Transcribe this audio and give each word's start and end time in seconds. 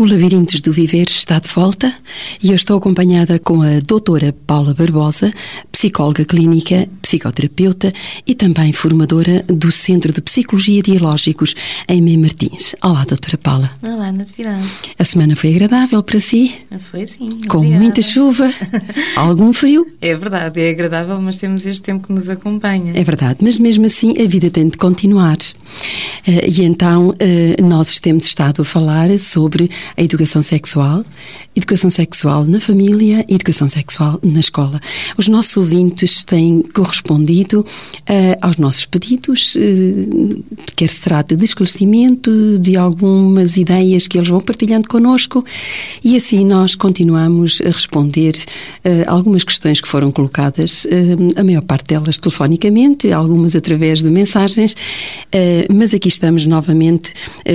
O 0.00 0.04
Labirintos 0.06 0.62
do 0.62 0.72
Viver 0.72 1.10
está 1.10 1.38
de 1.38 1.48
volta 1.48 1.94
e 2.42 2.48
eu 2.48 2.56
estou 2.56 2.78
acompanhada 2.78 3.38
com 3.38 3.60
a 3.60 3.80
doutora 3.80 4.34
Paula 4.46 4.72
Barbosa, 4.72 5.30
psicóloga 5.70 6.24
clínica, 6.24 6.88
psicoterapeuta 7.02 7.92
e 8.26 8.34
também 8.34 8.72
formadora 8.72 9.44
do 9.46 9.70
Centro 9.70 10.10
de 10.10 10.22
Psicologia 10.22 10.82
Dialógicos 10.82 11.54
em 11.86 12.00
Mem 12.00 12.16
Martins. 12.16 12.74
Olá, 12.82 13.04
doutora 13.04 13.36
Paula. 13.36 13.70
Olá, 13.82 14.10
Natividade. 14.10 14.66
A 14.98 15.04
semana 15.04 15.36
foi 15.36 15.50
agradável 15.50 16.02
para 16.02 16.18
si? 16.18 16.54
Foi 16.90 17.06
sim. 17.06 17.38
Com 17.46 17.58
obrigada. 17.58 17.82
muita 17.82 18.00
chuva, 18.00 18.50
algum 19.16 19.52
frio? 19.52 19.86
É 20.00 20.16
verdade, 20.16 20.62
é 20.62 20.70
agradável, 20.70 21.20
mas 21.20 21.36
temos 21.36 21.66
este 21.66 21.82
tempo 21.82 22.06
que 22.06 22.12
nos 22.14 22.30
acompanha. 22.30 22.92
É 22.94 23.04
verdade, 23.04 23.40
mas 23.42 23.58
mesmo 23.58 23.84
assim 23.84 24.14
a 24.18 24.26
vida 24.26 24.50
tem 24.50 24.66
de 24.66 24.78
continuar. 24.78 25.36
Eh, 26.26 26.48
E 26.48 26.62
então 26.62 27.14
eh, 27.18 27.56
nós 27.62 28.00
temos 28.00 28.24
estado 28.24 28.62
a 28.62 28.64
falar 28.64 29.06
sobre 29.18 29.68
a 29.96 30.02
educação 30.02 30.42
sexual, 30.42 31.04
educação 31.54 31.90
sexual 31.90 32.44
na 32.44 32.60
família 32.60 33.24
e 33.28 33.34
educação 33.34 33.68
sexual 33.68 34.18
na 34.22 34.40
escola. 34.40 34.80
Os 35.16 35.28
nossos 35.28 35.56
ouvintes 35.56 36.22
têm 36.24 36.62
correspondido 36.62 37.64
eh, 38.06 38.36
aos 38.40 38.56
nossos 38.56 38.84
pedidos, 38.84 39.56
eh, 39.56 40.40
quer 40.76 40.88
se 40.88 41.00
trate 41.00 41.36
de 41.36 41.44
esclarecimento 41.44 42.58
de 42.58 42.76
algumas 42.76 43.56
ideias 43.56 44.06
que 44.06 44.18
eles 44.18 44.28
vão 44.28 44.40
partilhando 44.40 44.88
connosco 44.88 45.44
e 46.04 46.16
assim 46.16 46.44
nós 46.44 46.74
continuamos 46.74 47.60
a 47.64 47.68
responder 47.68 48.34
eh, 48.84 49.04
algumas 49.06 49.44
questões 49.44 49.80
que 49.80 49.88
foram 49.88 50.12
colocadas, 50.12 50.86
a 51.36 51.44
maior 51.44 51.62
parte 51.62 51.88
delas 51.88 52.18
telefonicamente, 52.18 53.12
algumas 53.12 53.54
através 53.56 54.02
de 54.02 54.10
mensagens, 54.10 54.74
mas 55.72 55.94
aqui 55.94 56.08
estamos 56.08 56.46
novamente 56.46 57.12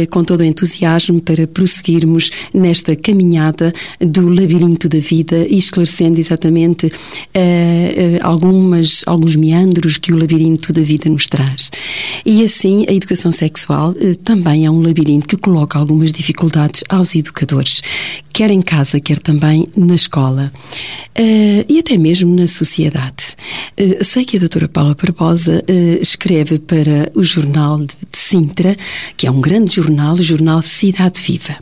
com 0.09 0.24
todo 0.24 0.42
o 0.42 0.44
entusiasmo 0.44 1.22
para 1.22 1.48
prosseguirmos 1.48 2.25
nesta 2.54 2.95
caminhada 2.95 3.73
do 4.00 4.28
labirinto 4.30 4.88
da 4.88 5.00
vida 5.00 5.45
e 5.50 5.58
esclarecendo 5.58 6.20
exatamente 6.20 6.92
eh, 7.34 7.94
eh, 7.98 8.20
algumas, 8.22 9.04
alguns 9.06 9.36
meandros 9.36 9.98
que 9.98 10.14
o 10.14 10.18
labirinto 10.18 10.72
da 10.73 10.81
vida 10.81 11.09
nos 11.09 11.28
traz. 11.28 11.72
E 12.26 12.44
assim, 12.44 12.86
a 12.88 12.94
educação 12.94 13.31
sexual 13.31 13.94
eh, 14.00 14.16
também 14.23 14.66
é 14.66 14.72
um 14.72 14.81
labirinto 14.81 15.28
que 15.28 15.38
coloca 15.38 15.78
algumas 15.78 16.12
dificuldades 16.12 16.84
aos 16.90 17.16
educadores, 17.16 17.81
quer 18.31 18.52
em 18.52 18.62
casa, 18.62 19.00
quer 19.00 19.20
também 19.20 19.68
na 19.76 19.96
escola 19.96 20.52
e 21.70 21.80
até 21.80 21.98
mesmo 21.98 22.36
na 22.36 22.48
sociedade. 22.48 23.38
Sei 24.02 24.26
que 24.26 24.36
a 24.36 24.40
doutora 24.42 24.68
Paula 24.68 24.94
Barbosa 24.94 25.64
escreve 26.02 26.59
para 26.59 27.09
o 27.16 27.23
jornal 27.23 27.80
de 27.80 27.96
Sintra, 28.12 28.76
que 29.16 29.26
é 29.26 29.31
um 29.31 29.40
grande 29.40 29.76
jornal, 29.76 30.16
o 30.16 30.22
jornal 30.22 30.62
Cidade 30.62 31.22
Viva. 31.22 31.56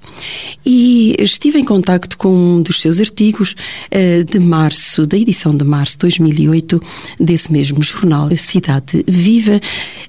E 0.65 1.15
estive 1.19 1.59
em 1.59 1.65
contacto 1.65 2.17
com 2.17 2.33
um 2.33 2.61
dos 2.61 2.81
seus 2.81 2.99
artigos 2.99 3.55
eh, 3.91 4.23
de 4.23 4.39
março, 4.39 5.05
da 5.05 5.17
edição 5.17 5.55
de 5.55 5.63
março 5.63 5.93
de 5.93 5.99
2008, 5.99 6.81
desse 7.19 7.51
mesmo 7.51 7.81
jornal, 7.81 8.29
Cidade 8.37 9.03
Viva, 9.07 9.59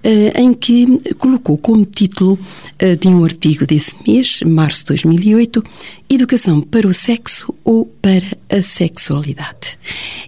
eh, 0.02 0.32
em 0.40 0.54
que 0.54 0.86
colocou 1.18 1.58
como 1.58 1.84
título 1.84 2.38
eh, 2.78 2.96
de 2.96 3.08
um 3.08 3.24
artigo 3.24 3.66
desse 3.66 3.96
mês, 4.06 4.42
março 4.42 4.80
de 4.80 4.86
2008, 4.86 5.62
Educação 6.08 6.60
para 6.60 6.86
o 6.86 6.94
sexo 6.94 7.52
ou 7.64 7.86
para 7.86 8.36
a 8.48 8.62
sexualidade. 8.62 9.78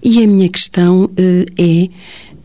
E 0.02 0.25
a 0.25 0.26
minha 0.26 0.48
questão 0.48 1.10
é 1.56 1.88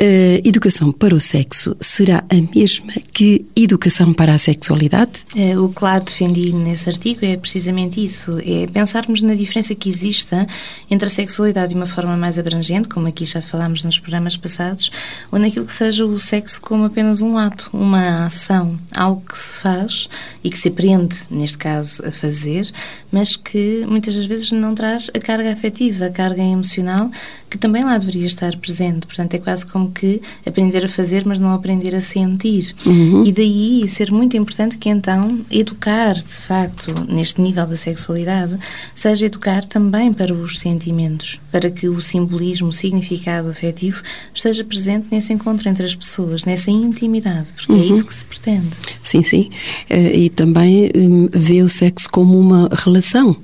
a 0.02 0.48
educação 0.48 0.92
para 0.92 1.14
o 1.14 1.20
sexo 1.20 1.78
será 1.80 2.24
a 2.28 2.56
mesma 2.56 2.92
que 3.14 3.46
educação 3.56 4.12
para 4.12 4.34
a 4.34 4.38
sexualidade? 4.40 5.22
Eh, 5.36 5.56
O 5.56 5.70
que 5.70 5.84
lá 5.84 6.00
defendi 6.00 6.52
nesse 6.52 6.90
artigo 6.90 7.24
é 7.24 7.38
precisamente 7.38 8.04
isso: 8.04 8.40
é 8.40 8.66
pensarmos 8.66 9.22
na 9.22 9.36
diferença 9.36 9.76
que 9.76 9.88
exista 9.88 10.48
entre 10.90 11.06
a 11.06 11.10
sexualidade 11.10 11.70
de 11.70 11.76
uma 11.76 11.86
forma 11.86 12.18
mais 12.18 12.40
abrangente, 12.40 12.88
como 12.88 13.08
aqui 13.08 13.26
já 13.26 13.44
falámos 13.44 13.84
nos 13.84 14.00
programas 14.00 14.36
passados, 14.36 14.90
ou 15.32 15.38
naquilo 15.38 15.68
que 15.68 15.74
seja 15.74 16.04
o 16.04 16.20
sexo 16.20 16.60
como 16.62 16.86
apenas 16.86 17.22
um 17.22 17.38
ato, 17.38 17.70
uma 17.72 18.26
ação, 18.26 18.80
algo 18.96 19.22
que 19.22 19.38
se 19.38 19.54
faz 19.54 20.10
e 20.44 20.50
que 20.50 20.58
se 20.58 20.70
aprende, 20.70 21.16
neste 21.30 21.60
caso, 21.60 22.04
a 22.04 22.12
fazer, 22.12 22.72
mas 23.12 23.36
que 23.36 23.86
muitas 23.88 24.16
das 24.16 24.26
vezes 24.26 24.52
não 24.52 24.74
traz 24.74 25.12
a 25.14 25.20
carga 25.20 25.54
afetiva, 25.54 26.08
a 26.08 26.10
carga 26.10 26.42
emocional 26.42 27.12
que 27.52 27.58
também 27.58 27.84
lá 27.84 27.98
deveria 27.98 28.26
estar 28.26 28.56
presente. 28.56 29.06
Portanto, 29.06 29.34
é 29.34 29.38
quase 29.38 29.66
como 29.66 29.92
que 29.92 30.22
aprender 30.46 30.86
a 30.86 30.88
fazer, 30.88 31.26
mas 31.26 31.38
não 31.38 31.54
aprender 31.54 31.94
a 31.94 32.00
sentir. 32.00 32.74
Uhum. 32.86 33.26
E 33.26 33.32
daí 33.34 33.86
ser 33.90 34.10
muito 34.10 34.38
importante 34.38 34.78
que 34.78 34.88
então 34.88 35.42
educar, 35.52 36.14
de 36.16 36.38
facto, 36.38 36.94
neste 37.10 37.42
nível 37.42 37.68
da 37.68 37.76
sexualidade, 37.76 38.58
seja 38.96 39.26
educar 39.26 39.66
também 39.66 40.14
para 40.14 40.34
os 40.34 40.60
sentimentos, 40.60 41.42
para 41.52 41.70
que 41.70 41.90
o 41.90 42.02
simbolismo, 42.02 42.70
o 42.70 42.74
significado 42.74 43.50
afetivo 43.50 44.02
esteja 44.34 44.64
presente 44.64 45.08
nesse 45.12 45.34
encontro 45.34 45.68
entre 45.68 45.86
as 45.86 45.94
pessoas, 45.94 46.46
nessa 46.46 46.72
intimidade, 46.72 47.52
porque 47.54 47.74
é 47.74 47.86
isso 47.86 48.06
que 48.06 48.14
se 48.14 48.24
pretende. 48.24 48.70
Sim, 49.04 49.24
sim. 49.24 49.50
Eh, 49.90 50.20
E 50.22 50.30
também 50.30 50.90
hum, 50.96 51.28
vê 51.34 51.62
o 51.62 51.68
sexo 51.70 52.10
como 52.10 52.40
uma 52.40 52.70
relação. 52.72 53.36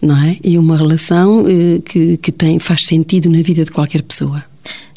Não 0.00 0.16
é? 0.16 0.36
E 0.44 0.56
uma 0.58 0.76
relação 0.76 1.44
eh, 1.48 1.80
que, 1.84 2.16
que 2.18 2.30
tem, 2.30 2.58
faz 2.58 2.86
sentido 2.86 3.28
na 3.28 3.42
vida 3.42 3.64
de 3.64 3.72
qualquer 3.72 4.02
pessoa. 4.02 4.44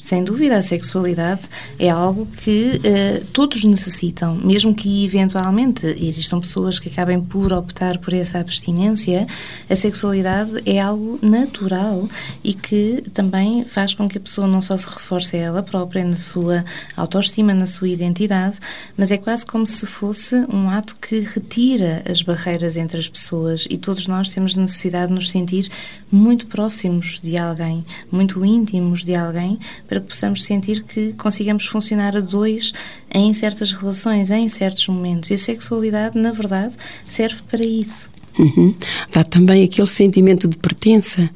Sem 0.01 0.23
dúvida, 0.23 0.57
a 0.57 0.61
sexualidade 0.63 1.43
é 1.77 1.87
algo 1.87 2.25
que 2.25 2.81
eh, 2.83 3.21
todos 3.31 3.63
necessitam, 3.63 4.35
mesmo 4.35 4.73
que 4.73 5.05
eventualmente 5.05 5.85
existam 5.85 6.39
pessoas 6.39 6.79
que 6.79 6.89
acabem 6.89 7.21
por 7.21 7.53
optar 7.53 7.99
por 7.99 8.11
essa 8.11 8.39
abstinência, 8.39 9.27
a 9.69 9.75
sexualidade 9.75 10.51
é 10.65 10.81
algo 10.81 11.19
natural 11.21 12.09
e 12.43 12.51
que 12.51 13.03
também 13.13 13.63
faz 13.63 13.93
com 13.93 14.09
que 14.09 14.17
a 14.17 14.21
pessoa 14.21 14.47
não 14.47 14.59
só 14.59 14.75
se 14.75 14.87
reforce 14.87 15.37
a 15.37 15.39
ela 15.39 15.63
própria 15.63 16.03
na 16.03 16.15
sua 16.15 16.65
autoestima, 16.97 17.53
na 17.53 17.67
sua 17.67 17.87
identidade, 17.87 18.57
mas 18.97 19.11
é 19.11 19.17
quase 19.17 19.45
como 19.45 19.67
se 19.67 19.85
fosse 19.85 20.35
um 20.51 20.67
ato 20.67 20.95
que 20.95 21.19
retira 21.19 22.01
as 22.09 22.23
barreiras 22.23 22.75
entre 22.75 22.97
as 22.97 23.07
pessoas 23.07 23.67
e 23.69 23.77
todos 23.77 24.07
nós 24.07 24.29
temos 24.29 24.55
necessidade 24.55 25.09
de 25.09 25.13
nos 25.13 25.29
sentir 25.29 25.69
muito 26.11 26.47
próximos 26.47 27.21
de 27.21 27.37
alguém, 27.37 27.85
muito 28.11 28.43
íntimos 28.43 29.05
de 29.05 29.15
alguém, 29.15 29.59
para 29.91 29.99
que 29.99 30.07
possamos 30.07 30.45
sentir 30.45 30.83
que 30.83 31.11
consigamos 31.13 31.65
funcionar 31.65 32.15
a 32.15 32.21
dois 32.21 32.71
em 33.13 33.33
certas 33.33 33.73
relações, 33.73 34.31
em 34.31 34.47
certos 34.47 34.87
momentos. 34.87 35.29
E 35.29 35.33
a 35.33 35.37
sexualidade, 35.37 36.17
na 36.17 36.31
verdade, 36.31 36.77
serve 37.05 37.41
para 37.49 37.61
isso. 37.61 38.09
Uhum. 38.37 38.73
Dá 39.11 39.23
também 39.23 39.63
aquele 39.63 39.87
sentimento 39.87 40.47
de 40.47 40.57
pertença 40.57 41.29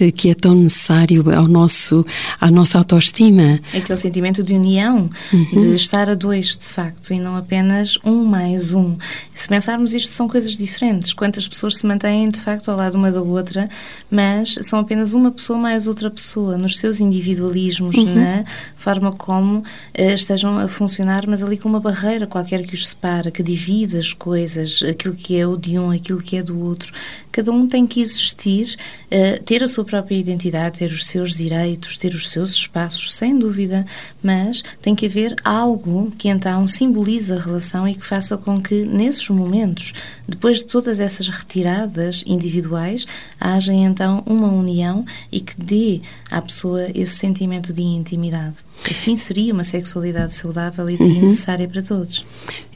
eh, 0.00 0.10
que 0.10 0.30
é 0.30 0.34
tão 0.34 0.54
necessário 0.54 1.24
ao 1.34 1.46
nosso, 1.46 2.04
à 2.40 2.50
nossa 2.50 2.78
autoestima. 2.78 3.60
Aquele 3.74 3.98
sentimento 3.98 4.42
de 4.42 4.54
união, 4.54 5.10
de 5.32 5.74
estar 5.74 6.08
a 6.08 6.14
dois, 6.14 6.56
de 6.56 6.66
facto, 6.66 7.12
e 7.12 7.18
não 7.18 7.36
apenas 7.36 7.98
um 8.04 8.24
mais 8.24 8.74
um. 8.74 8.96
Se 9.34 9.46
pensarmos 9.48 9.94
isto, 9.94 10.10
são 10.10 10.28
coisas 10.28 10.56
diferentes. 10.56 11.12
Quantas 11.12 11.46
pessoas 11.46 11.76
se 11.76 11.86
mantêm, 11.86 12.28
de 12.28 12.40
facto, 12.40 12.70
ao 12.70 12.76
lado 12.76 12.96
uma 12.96 13.12
da 13.12 13.22
outra, 13.22 13.68
mas 14.10 14.54
são 14.62 14.78
apenas 14.78 15.12
uma 15.12 15.30
pessoa 15.30 15.58
mais 15.58 15.86
outra 15.86 16.10
pessoa, 16.10 16.56
nos 16.56 16.78
seus 16.78 17.00
individualismos, 17.00 18.04
na 18.04 18.44
forma 18.76 19.12
como 19.12 19.62
eh, 19.94 20.14
estejam 20.14 20.58
a 20.58 20.68
funcionar, 20.68 21.26
mas 21.26 21.42
ali 21.42 21.56
com 21.58 21.68
uma 21.68 21.80
barreira 21.80 22.26
qualquer 22.26 22.66
que 22.66 22.74
os 22.74 22.88
separa, 22.88 23.30
que 23.30 23.42
divide 23.42 23.96
as 23.98 24.12
coisas, 24.12 24.82
aquilo 24.82 25.14
que 25.14 25.36
é 25.36 25.46
o 25.46 25.56
de 25.56 25.78
um, 25.78 25.90
aquilo 25.90 26.20
que 26.20 26.36
é 26.36 26.37
do 26.42 26.58
outro. 26.60 26.92
Cada 27.30 27.52
um 27.52 27.66
tem 27.66 27.86
que 27.86 28.00
existir, 28.00 28.76
eh, 29.10 29.38
ter 29.38 29.62
a 29.62 29.68
sua 29.68 29.84
própria 29.84 30.16
identidade, 30.16 30.78
ter 30.78 30.90
os 30.90 31.06
seus 31.06 31.36
direitos, 31.36 31.96
ter 31.96 32.14
os 32.14 32.30
seus 32.30 32.50
espaços, 32.50 33.14
sem 33.14 33.38
dúvida, 33.38 33.86
mas 34.22 34.62
tem 34.82 34.94
que 34.94 35.06
haver 35.06 35.34
algo 35.44 36.10
que 36.16 36.28
então 36.28 36.66
simbolize 36.66 37.32
a 37.32 37.38
relação 37.38 37.86
e 37.88 37.94
que 37.94 38.04
faça 38.04 38.36
com 38.36 38.60
que, 38.60 38.84
nesses 38.84 39.28
momentos, 39.28 39.92
depois 40.28 40.58
de 40.58 40.66
todas 40.66 41.00
essas 41.00 41.28
retiradas 41.28 42.24
individuais, 42.26 43.06
haja 43.40 43.72
então 43.72 44.22
uma 44.26 44.48
união 44.48 45.04
e 45.30 45.40
que 45.40 45.60
dê 45.60 46.00
à 46.30 46.40
pessoa 46.42 46.88
esse 46.94 47.16
sentimento 47.16 47.72
de 47.72 47.82
intimidade. 47.82 48.67
Assim 48.90 49.16
seria 49.16 49.52
uma 49.52 49.64
sexualidade 49.64 50.34
saudável 50.34 50.88
e 50.88 50.96
daí 50.96 51.20
necessária 51.20 51.68
para 51.68 51.82
todos. 51.82 52.24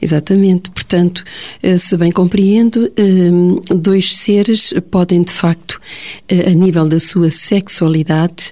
Exatamente. 0.01 0.69
Portanto, 0.69 1.23
eh, 1.61 1.77
se 1.77 1.97
bem 1.97 2.11
compreendo, 2.11 2.91
eh, 2.95 3.75
dois 3.75 4.15
seres 4.15 4.73
podem, 4.91 5.23
de 5.23 5.31
facto, 5.31 5.79
eh, 6.27 6.51
a 6.51 6.53
nível 6.53 6.87
da 6.87 6.99
sua 6.99 7.31
sexualidade, 7.31 8.51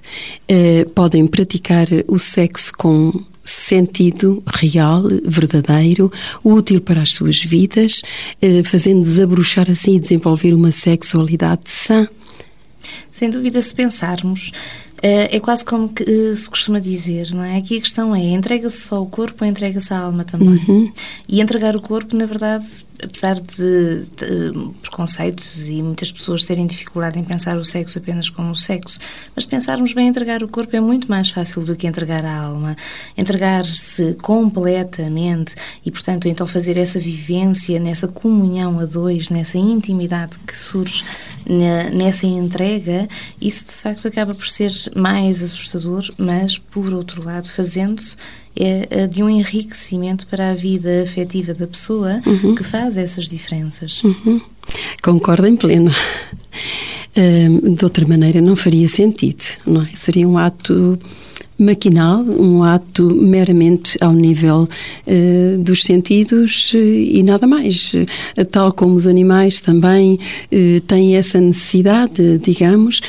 podem 0.94 1.26
praticar 1.26 1.86
o 2.06 2.18
sexo 2.18 2.72
com 2.76 3.24
sentido 3.42 4.42
real, 4.46 5.04
verdadeiro, 5.24 6.12
útil 6.44 6.80
para 6.80 7.00
as 7.00 7.14
suas 7.14 7.42
vidas, 7.42 8.02
fazendo 8.64 9.00
desabrochar 9.00 9.70
assim 9.70 9.96
e 9.96 10.00
desenvolver 10.00 10.52
uma 10.52 10.70
sexualidade 10.70 11.62
sã. 11.70 12.06
Sem 13.10 13.30
dúvida, 13.30 13.62
se 13.62 13.74
pensarmos 13.74 14.52
é 15.02 15.40
quase 15.40 15.64
como 15.64 15.88
que 15.88 16.04
eh, 16.04 16.34
se 16.34 16.48
costuma 16.48 16.78
dizer, 16.78 17.32
não 17.34 17.42
é? 17.42 17.56
Aqui 17.56 17.76
a 17.76 17.80
questão 17.80 18.14
é, 18.14 18.20
entrega-se 18.20 18.82
só 18.82 19.02
o 19.02 19.06
corpo 19.06 19.44
ou 19.44 19.50
entrega-se 19.50 19.92
a 19.92 19.98
alma 19.98 20.24
também? 20.24 20.48
Uhum. 20.68 20.92
E 21.28 21.40
entregar 21.40 21.74
o 21.74 21.80
corpo, 21.80 22.16
na 22.16 22.24
verdade, 22.24 22.66
apesar 23.02 23.40
de, 23.40 24.04
de, 24.16 24.72
preconceitos 24.80 25.68
e 25.68 25.82
muitas 25.82 26.12
pessoas 26.12 26.44
terem 26.44 26.66
dificuldade 26.66 27.18
em 27.18 27.24
pensar 27.24 27.56
o 27.56 27.64
sexo 27.64 27.98
apenas 27.98 28.30
como 28.30 28.54
sexo, 28.54 28.98
mas 29.34 29.44
pensarmos 29.44 29.92
bem, 29.92 30.08
entregar 30.08 30.42
o 30.42 30.48
corpo 30.48 30.74
é 30.76 30.80
muito 30.80 31.08
mais 31.10 31.30
fácil 31.30 31.62
do 31.62 31.74
que 31.74 31.86
entregar 31.86 32.24
a 32.24 32.34
alma. 32.34 32.76
Entregar-se 33.16 34.14
completamente 34.22 35.54
e, 35.84 35.90
portanto, 35.90 36.28
então 36.28 36.46
fazer 36.46 36.76
essa 36.76 36.98
vivência, 36.98 37.80
nessa 37.80 38.06
comunhão 38.06 38.78
a 38.78 38.86
dois, 38.86 39.28
nessa 39.28 39.58
intimidade 39.58 40.38
que 40.46 40.56
surge 40.56 41.04
na, 41.46 41.90
nessa 41.90 42.26
entrega, 42.26 43.08
isso 43.40 43.66
de 43.66 43.74
facto 43.74 44.06
acaba 44.06 44.34
por 44.34 44.46
ser 44.46 44.72
mais 44.94 45.42
assustador, 45.42 46.08
mas, 46.16 46.56
por 46.56 46.94
outro 46.94 47.24
lado, 47.24 47.50
fazendo-se 47.50 48.16
é 48.56 49.06
de 49.06 49.22
um 49.22 49.30
enriquecimento 49.30 50.26
para 50.26 50.50
a 50.50 50.54
vida 50.54 51.02
afetiva 51.02 51.54
da 51.54 51.66
pessoa 51.66 52.20
uhum. 52.26 52.54
que 52.54 52.62
faz 52.62 52.96
essas 52.96 53.28
diferenças. 53.28 54.02
Uhum. 54.04 54.40
Concordo 55.02 55.46
em 55.46 55.56
pleno. 55.56 55.90
de 57.76 57.84
outra 57.84 58.06
maneira, 58.06 58.40
não 58.40 58.56
faria 58.56 58.88
sentido, 58.88 59.44
não 59.66 59.82
é? 59.82 59.88
Seria 59.94 60.26
um 60.26 60.38
ato 60.38 60.98
maquinal, 61.62 62.22
um 62.22 62.62
ato 62.62 63.04
meramente 63.14 63.96
ao 64.00 64.12
nível 64.12 64.68
uh, 65.06 65.58
dos 65.58 65.82
sentidos 65.82 66.72
uh, 66.74 66.76
e 66.76 67.22
nada 67.22 67.46
mais. 67.46 67.92
Uh, 67.94 68.44
tal 68.50 68.72
como 68.72 68.94
os 68.94 69.06
animais 69.06 69.60
também 69.60 70.18
têm 70.86 71.16
essa 71.16 71.40
necessidade, 71.40 72.38
digamos, 72.38 73.00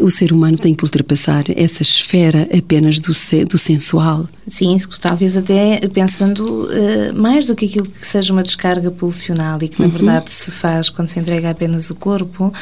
o 0.00 0.10
ser 0.10 0.32
humano 0.32 0.56
tem 0.56 0.74
que 0.74 0.84
ultrapassar 0.84 1.44
essa 1.54 1.82
esfera 1.82 2.48
apenas 2.56 2.98
do, 2.98 3.12
do 3.48 3.58
sensual. 3.58 4.26
Sim, 4.48 4.76
talvez 5.00 5.36
até 5.36 5.80
pensando 5.88 6.68
mais 7.14 7.46
do 7.46 7.56
que 7.56 7.66
aquilo 7.66 7.86
que 7.86 8.06
seja 8.06 8.32
uma 8.32 8.42
descarga 8.42 8.90
pulsional 8.90 9.58
e 9.62 9.68
que 9.68 9.80
na 9.80 9.86
uhum. 9.86 9.92
verdade 9.92 10.30
se 10.30 10.50
faz 10.50 10.88
quando 10.88 11.08
se 11.08 11.18
entrega 11.18 11.50
apenas 11.50 11.90
o 11.90 11.94
corpo, 11.94 12.52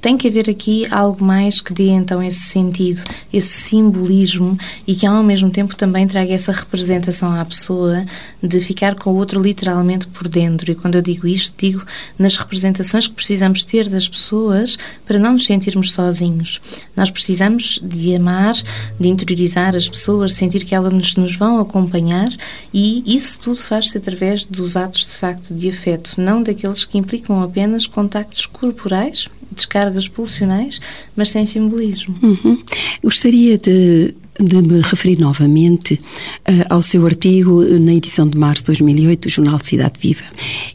tem 0.00 0.16
que 0.16 0.28
haver 0.28 0.50
aqui 0.50 0.86
algo 0.90 1.24
mais 1.24 1.60
que 1.60 1.72
dê 1.72 1.88
então 1.88 2.22
esse 2.22 2.40
sentido, 2.40 3.02
esse 3.32 3.48
símbolo 3.48 3.91
simbolismo 3.92 4.58
e 4.86 4.94
que 4.94 5.06
ao 5.06 5.22
mesmo 5.22 5.50
tempo 5.50 5.76
também 5.76 6.06
traga 6.06 6.32
essa 6.32 6.50
representação 6.50 7.32
à 7.38 7.44
pessoa 7.44 8.04
de 8.42 8.60
ficar 8.60 8.94
com 8.94 9.10
o 9.10 9.16
outro 9.16 9.40
literalmente 9.40 10.06
por 10.06 10.28
dentro. 10.28 10.72
E 10.72 10.74
quando 10.74 10.94
eu 10.94 11.02
digo 11.02 11.26
isto, 11.26 11.54
digo 11.56 11.84
nas 12.18 12.36
representações 12.36 13.06
que 13.06 13.14
precisamos 13.14 13.62
ter 13.62 13.88
das 13.88 14.08
pessoas 14.08 14.78
para 15.06 15.18
não 15.18 15.34
nos 15.34 15.46
sentirmos 15.46 15.92
sozinhos. 15.92 16.60
Nós 16.96 17.10
precisamos 17.10 17.78
de 17.82 18.14
amar, 18.16 18.54
de 18.98 19.08
interiorizar 19.08 19.76
as 19.76 19.88
pessoas, 19.88 20.32
sentir 20.32 20.64
que 20.64 20.74
elas 20.74 20.92
nos, 20.92 21.14
nos 21.16 21.36
vão 21.36 21.60
acompanhar 21.60 22.28
e 22.72 23.02
isso 23.06 23.38
tudo 23.38 23.56
faz-se 23.56 23.98
através 23.98 24.44
dos 24.44 24.76
atos 24.76 25.06
de 25.06 25.14
facto 25.14 25.54
de 25.54 25.68
afeto, 25.68 26.14
não 26.16 26.42
daqueles 26.42 26.84
que 26.84 26.98
implicam 26.98 27.42
apenas 27.42 27.86
contactos 27.86 28.46
corporais 28.46 29.28
descargas 29.54 30.08
pulsionais, 30.08 30.80
mas 31.16 31.30
sem 31.30 31.46
simbolismo. 31.46 32.14
Uhum. 32.22 32.62
Gostaria 33.02 33.58
de, 33.58 34.14
de, 34.38 34.62
me 34.62 34.80
referir 34.80 35.18
novamente 35.18 35.94
uh, 35.94 36.66
ao 36.70 36.82
seu 36.82 37.04
artigo 37.06 37.62
na 37.62 37.94
edição 37.94 38.28
de 38.28 38.36
março 38.38 38.62
de 38.62 38.66
2008 38.68 39.22
do 39.22 39.28
jornal 39.28 39.58
Cidade 39.58 39.94
Viva. 40.00 40.24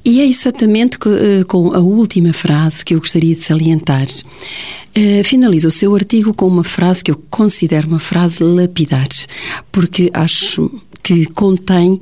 E 0.03 0.21
é 0.21 0.25
exatamente 0.25 0.97
com, 0.97 1.09
uh, 1.09 1.45
com 1.47 1.73
a 1.73 1.79
última 1.79 2.33
frase 2.33 2.83
que 2.83 2.93
eu 2.93 2.99
gostaria 2.99 3.35
de 3.35 3.43
salientar. 3.43 4.07
Uh, 4.07 5.23
finaliza 5.23 5.67
o 5.67 5.71
seu 5.71 5.95
artigo 5.95 6.33
com 6.33 6.47
uma 6.47 6.63
frase 6.63 7.03
que 7.03 7.11
eu 7.11 7.21
considero 7.29 7.87
uma 7.87 7.99
frase 7.99 8.43
lapidar, 8.43 9.07
porque 9.71 10.09
acho 10.13 10.69
que 11.03 11.25
contém 11.27 12.01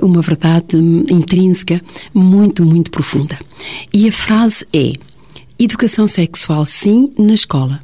uma 0.00 0.22
verdade 0.22 0.74
intrínseca 1.10 1.78
muito, 2.14 2.64
muito 2.64 2.90
profunda. 2.90 3.38
E 3.92 4.08
a 4.08 4.12
frase 4.12 4.66
é: 4.72 4.94
Educação 5.62 6.06
sexual, 6.06 6.64
sim, 6.64 7.12
na 7.18 7.34
escola. 7.34 7.82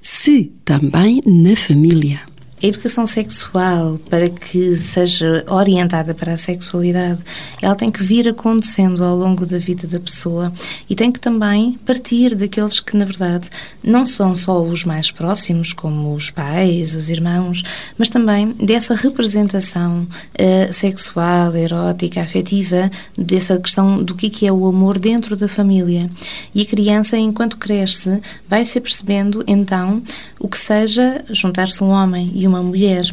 Se 0.00 0.44
também 0.64 1.20
na 1.26 1.56
família. 1.56 2.20
A 2.62 2.66
educação 2.66 3.06
sexual, 3.06 3.98
para 4.08 4.30
que 4.30 4.74
seja 4.76 5.44
orientada 5.46 6.14
para 6.14 6.32
a 6.32 6.36
sexualidade, 6.38 7.20
ela 7.60 7.74
tem 7.74 7.90
que 7.90 8.02
vir 8.02 8.26
acontecendo 8.26 9.04
ao 9.04 9.14
longo 9.14 9.44
da 9.44 9.58
vida 9.58 9.86
da 9.86 10.00
pessoa 10.00 10.50
e 10.88 10.94
tem 10.94 11.12
que 11.12 11.20
também 11.20 11.78
partir 11.84 12.34
daqueles 12.34 12.80
que, 12.80 12.96
na 12.96 13.04
verdade, 13.04 13.50
não 13.84 14.06
são 14.06 14.34
só 14.34 14.62
os 14.62 14.84
mais 14.84 15.10
próximos, 15.10 15.74
como 15.74 16.14
os 16.14 16.30
pais, 16.30 16.94
os 16.94 17.10
irmãos, 17.10 17.62
mas 17.98 18.08
também 18.08 18.52
dessa 18.52 18.94
representação 18.94 20.06
uh, 20.06 20.72
sexual, 20.72 21.54
erótica, 21.54 22.22
afetiva, 22.22 22.90
dessa 23.18 23.58
questão 23.58 24.02
do 24.02 24.14
que 24.14 24.46
é 24.46 24.52
o 24.52 24.66
amor 24.66 24.98
dentro 24.98 25.36
da 25.36 25.46
família. 25.46 26.10
E 26.54 26.62
a 26.62 26.66
criança, 26.66 27.18
enquanto 27.18 27.58
cresce, 27.58 28.18
vai 28.48 28.64
se 28.64 28.80
percebendo, 28.80 29.44
então, 29.46 30.02
o 30.40 30.48
que 30.48 30.56
seja 30.56 31.22
juntar-se 31.30 31.84
um 31.84 31.90
homem 31.90 32.32
e 32.34 32.45
uma 32.46 32.62
mulher 32.62 33.04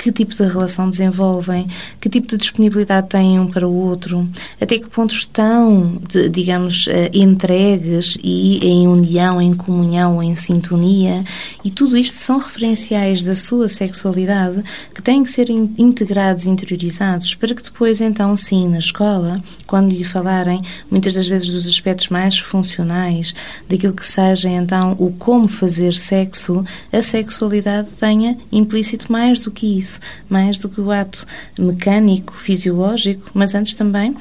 que 0.00 0.10
tipo 0.10 0.34
de 0.34 0.42
relação 0.44 0.88
desenvolvem, 0.88 1.66
que 2.00 2.08
tipo 2.08 2.26
de 2.26 2.38
disponibilidade 2.38 3.08
têm 3.08 3.38
um 3.38 3.46
para 3.46 3.68
o 3.68 3.74
outro, 3.74 4.26
até 4.58 4.78
que 4.78 4.88
ponto 4.88 5.12
estão, 5.12 6.00
de, 6.08 6.26
digamos, 6.30 6.86
eh, 6.88 7.10
entregues 7.12 8.16
e 8.22 8.66
em 8.66 8.88
união, 8.88 9.42
em 9.42 9.52
comunhão, 9.52 10.22
em 10.22 10.34
sintonia. 10.34 11.22
E 11.62 11.70
tudo 11.70 11.98
isto 11.98 12.14
são 12.14 12.38
referenciais 12.38 13.22
da 13.22 13.34
sua 13.34 13.68
sexualidade 13.68 14.64
que 14.94 15.02
têm 15.02 15.22
que 15.22 15.30
ser 15.30 15.50
integrados, 15.50 16.46
interiorizados, 16.46 17.34
para 17.34 17.54
que 17.54 17.62
depois, 17.62 18.00
então, 18.00 18.34
sim, 18.38 18.68
na 18.68 18.78
escola, 18.78 19.42
quando 19.66 19.90
lhe 19.90 20.02
falarem, 20.02 20.62
muitas 20.90 21.12
das 21.12 21.28
vezes 21.28 21.48
dos 21.48 21.66
aspectos 21.66 22.08
mais 22.08 22.38
funcionais, 22.38 23.34
daquilo 23.68 23.92
que 23.92 24.06
seja, 24.06 24.48
então, 24.48 24.96
o 24.98 25.12
como 25.12 25.46
fazer 25.46 25.92
sexo, 25.92 26.64
a 26.90 27.02
sexualidade 27.02 27.90
tenha 28.00 28.38
implícito 28.50 29.12
mais 29.12 29.42
do 29.42 29.50
que 29.50 29.66
isso 29.78 29.89
isso, 29.90 30.00
mais 30.28 30.58
do 30.58 30.68
que 30.68 30.80
o 30.80 30.90
ato 30.90 31.26
mecânico, 31.58 32.36
fisiológico, 32.36 33.30
mas 33.34 33.54
antes 33.54 33.74
também 33.74 34.14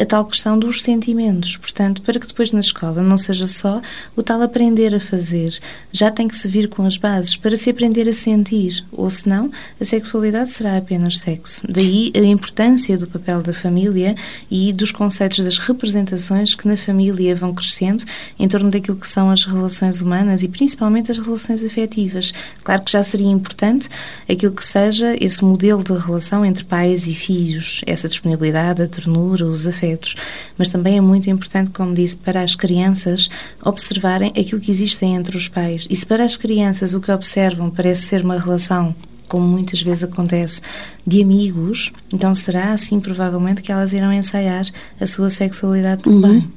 a 0.00 0.06
tal 0.06 0.24
questão 0.24 0.58
dos 0.58 0.82
sentimentos. 0.82 1.56
Portanto, 1.56 2.02
para 2.02 2.18
que 2.18 2.26
depois 2.26 2.52
na 2.52 2.60
escola 2.60 3.02
não 3.02 3.16
seja 3.16 3.46
só 3.46 3.80
o 4.16 4.22
tal 4.22 4.42
aprender 4.42 4.94
a 4.94 5.00
fazer, 5.00 5.58
já 5.92 6.10
tem 6.10 6.28
que 6.28 6.36
se 6.36 6.48
vir 6.48 6.68
com 6.68 6.84
as 6.84 6.96
bases 6.96 7.36
para 7.36 7.56
se 7.56 7.70
aprender 7.70 8.08
a 8.08 8.12
sentir, 8.12 8.84
ou 8.92 9.10
senão 9.10 9.50
a 9.80 9.84
sexualidade 9.84 10.50
será 10.50 10.76
apenas 10.76 11.18
sexo. 11.18 11.62
Daí 11.68 12.12
a 12.14 12.20
importância 12.20 12.96
do 12.96 13.06
papel 13.06 13.42
da 13.42 13.52
família 13.52 14.14
e 14.50 14.72
dos 14.72 14.92
conceitos 14.92 15.44
das 15.44 15.58
representações 15.58 16.54
que 16.54 16.66
na 16.66 16.76
família 16.76 17.34
vão 17.34 17.54
crescendo 17.54 18.04
em 18.38 18.48
torno 18.48 18.70
daquilo 18.70 18.96
que 18.96 19.08
são 19.08 19.30
as 19.30 19.44
relações 19.44 20.00
humanas 20.00 20.42
e 20.42 20.48
principalmente 20.48 21.10
as 21.10 21.18
relações 21.18 21.62
afetivas. 21.64 22.32
Claro 22.62 22.82
que 22.82 22.92
já 22.92 23.02
seria 23.02 23.30
importante 23.30 23.88
aquilo 24.28 24.52
que 24.52 24.64
seja 24.64 25.16
esse 25.20 25.44
modelo 25.44 25.82
de 25.82 25.92
relação 25.92 26.44
entre 26.44 26.64
pais 26.64 27.06
e 27.06 27.14
filhos, 27.14 27.80
essa 27.86 28.08
disponibilidade, 28.08 28.82
a 28.82 28.88
ternura, 28.88 29.46
os 29.46 29.59
afetos, 29.66 30.14
mas 30.56 30.68
também 30.68 30.96
é 30.96 31.00
muito 31.00 31.28
importante, 31.30 31.70
como 31.70 31.94
disse, 31.94 32.16
para 32.16 32.42
as 32.42 32.54
crianças 32.54 33.28
observarem 33.64 34.32
aquilo 34.38 34.60
que 34.60 34.70
existe 34.70 35.04
entre 35.04 35.36
os 35.36 35.48
pais. 35.48 35.86
E 35.88 35.96
se 35.96 36.06
para 36.06 36.24
as 36.24 36.36
crianças 36.36 36.94
o 36.94 37.00
que 37.00 37.10
observam 37.10 37.70
parece 37.70 38.02
ser 38.02 38.24
uma 38.24 38.38
relação 38.38 38.94
como 39.30 39.46
muitas 39.46 39.80
vezes 39.80 40.02
acontece, 40.02 40.60
de 41.06 41.22
amigos, 41.22 41.92
então 42.12 42.34
será 42.34 42.72
assim 42.72 42.98
provavelmente 42.98 43.62
que 43.62 43.70
elas 43.70 43.92
irão 43.92 44.12
ensaiar 44.12 44.66
a 45.00 45.06
sua 45.06 45.30
sexualidade 45.30 46.02
também. 46.02 46.38
Uhum. 46.38 46.50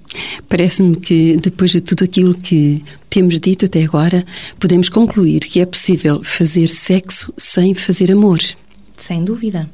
Parece-me 0.49 0.95
que 0.95 1.37
depois 1.37 1.69
de 1.69 1.81
tudo 1.81 2.03
aquilo 2.03 2.33
que 2.33 2.83
temos 3.11 3.39
dito 3.39 3.65
até 3.65 3.83
agora, 3.83 4.25
podemos 4.59 4.89
concluir 4.89 5.41
que 5.41 5.59
é 5.59 5.67
possível 5.67 6.23
fazer 6.23 6.67
sexo 6.67 7.31
sem 7.37 7.75
fazer 7.75 8.11
amor. 8.11 8.39
Sem 8.97 9.23
dúvida. 9.23 9.69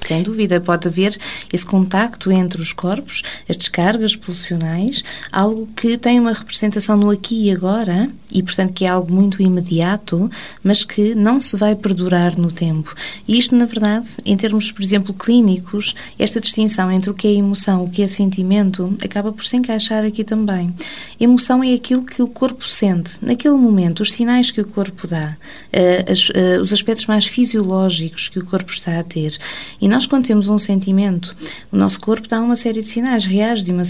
Sem 0.00 0.22
dúvida, 0.22 0.60
pode 0.60 0.88
haver 0.88 1.16
esse 1.52 1.66
contacto 1.66 2.32
entre 2.32 2.62
os 2.62 2.72
corpos, 2.72 3.22
as 3.48 3.56
descargas 3.56 4.16
pulsionais, 4.16 5.04
algo 5.30 5.68
que 5.76 5.98
tem 5.98 6.18
uma 6.18 6.32
representação 6.32 6.96
no 6.96 7.10
aqui 7.10 7.46
e 7.46 7.50
agora 7.50 8.08
e, 8.32 8.42
portanto, 8.42 8.72
que 8.72 8.84
é 8.84 8.88
algo 8.88 9.12
muito 9.12 9.42
imediato, 9.42 10.30
mas 10.62 10.84
que 10.84 11.14
não 11.14 11.40
se 11.40 11.56
vai 11.56 11.74
perdurar 11.74 12.38
no 12.38 12.50
tempo. 12.50 12.94
E 13.26 13.38
isto, 13.38 13.56
na 13.56 13.64
verdade, 13.64 14.08
em 14.24 14.36
termos, 14.36 14.70
por 14.70 14.82
exemplo, 14.82 15.14
clínicos, 15.14 15.94
esta 16.18 16.40
distinção 16.40 16.92
entre 16.92 17.10
o 17.10 17.14
que 17.14 17.26
é 17.26 17.32
emoção, 17.32 17.84
o 17.84 17.90
que 17.90 18.02
é 18.02 18.08
sentimento, 18.08 18.94
acaba 19.02 19.32
por 19.32 19.44
se 19.44 19.56
encaixar 19.56 20.04
aqui 20.04 20.24
também. 20.24 20.74
Emoção 21.18 21.64
é 21.64 21.72
aquilo 21.72 22.04
que 22.04 22.22
o 22.22 22.28
corpo 22.28 22.64
sente, 22.64 23.12
naquele 23.22 23.56
momento, 23.56 24.02
os 24.02 24.12
sinais 24.12 24.50
que 24.50 24.60
o 24.60 24.66
corpo 24.66 25.06
dá, 25.06 25.36
uh, 25.72 26.58
uh, 26.58 26.60
os 26.60 26.72
aspectos 26.72 27.06
mais 27.06 27.26
fisiológicos 27.26 28.28
que 28.28 28.38
o 28.38 28.44
corpo 28.44 28.70
está 28.72 28.98
a 28.98 29.02
ter. 29.02 29.38
E 29.80 29.87
nós, 29.88 30.06
quando 30.06 30.26
temos 30.26 30.48
um 30.48 30.58
sentimento, 30.58 31.34
o 31.72 31.76
nosso 31.76 32.00
corpo 32.00 32.28
dá 32.28 32.40
uma 32.40 32.56
série 32.56 32.82
de 32.82 32.88
sinais, 32.88 33.24
reage 33.24 33.64
de 33.64 33.72
uma, 33.72 33.82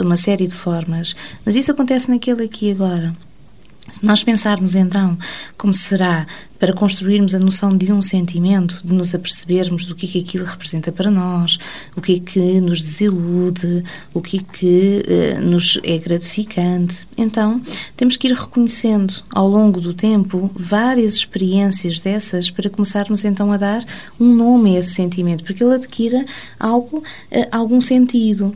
uma 0.00 0.16
série 0.16 0.46
de 0.46 0.54
formas, 0.54 1.16
mas 1.44 1.54
isso 1.54 1.70
acontece 1.70 2.10
naquele 2.10 2.44
aqui 2.44 2.68
e 2.68 2.72
agora. 2.72 3.12
Se 3.90 4.04
nós 4.04 4.22
pensarmos 4.22 4.74
então 4.74 5.18
como 5.56 5.72
será 5.72 6.26
para 6.58 6.72
construirmos 6.72 7.34
a 7.34 7.38
noção 7.38 7.76
de 7.76 7.92
um 7.92 8.02
sentimento, 8.02 8.80
de 8.84 8.92
nos 8.92 9.14
apercebermos 9.14 9.84
do 9.86 9.94
que 9.94 10.06
é 10.06 10.08
que 10.08 10.20
aquilo 10.20 10.44
representa 10.44 10.90
para 10.90 11.10
nós, 11.10 11.58
o 11.96 12.00
que 12.00 12.14
é 12.14 12.18
que 12.18 12.60
nos 12.60 12.82
desilude, 12.82 13.84
o 14.12 14.20
que 14.20 14.38
é 14.38 14.40
que 14.40 15.02
eh, 15.06 15.40
nos 15.40 15.78
é 15.84 15.96
gratificante. 15.98 17.06
Então, 17.16 17.60
temos 17.96 18.16
que 18.16 18.28
ir 18.28 18.32
reconhecendo 18.32 19.14
ao 19.32 19.48
longo 19.48 19.80
do 19.80 19.94
tempo 19.94 20.50
várias 20.54 21.14
experiências 21.14 22.00
dessas 22.00 22.50
para 22.50 22.68
começarmos 22.68 23.24
então 23.24 23.52
a 23.52 23.56
dar 23.56 23.84
um 24.18 24.34
nome 24.34 24.76
a 24.76 24.80
esse 24.80 24.94
sentimento, 24.94 25.44
porque 25.44 25.62
ele 25.62 25.74
adquira 25.74 26.24
algo, 26.58 27.02
eh, 27.30 27.48
algum 27.52 27.80
sentido. 27.80 28.54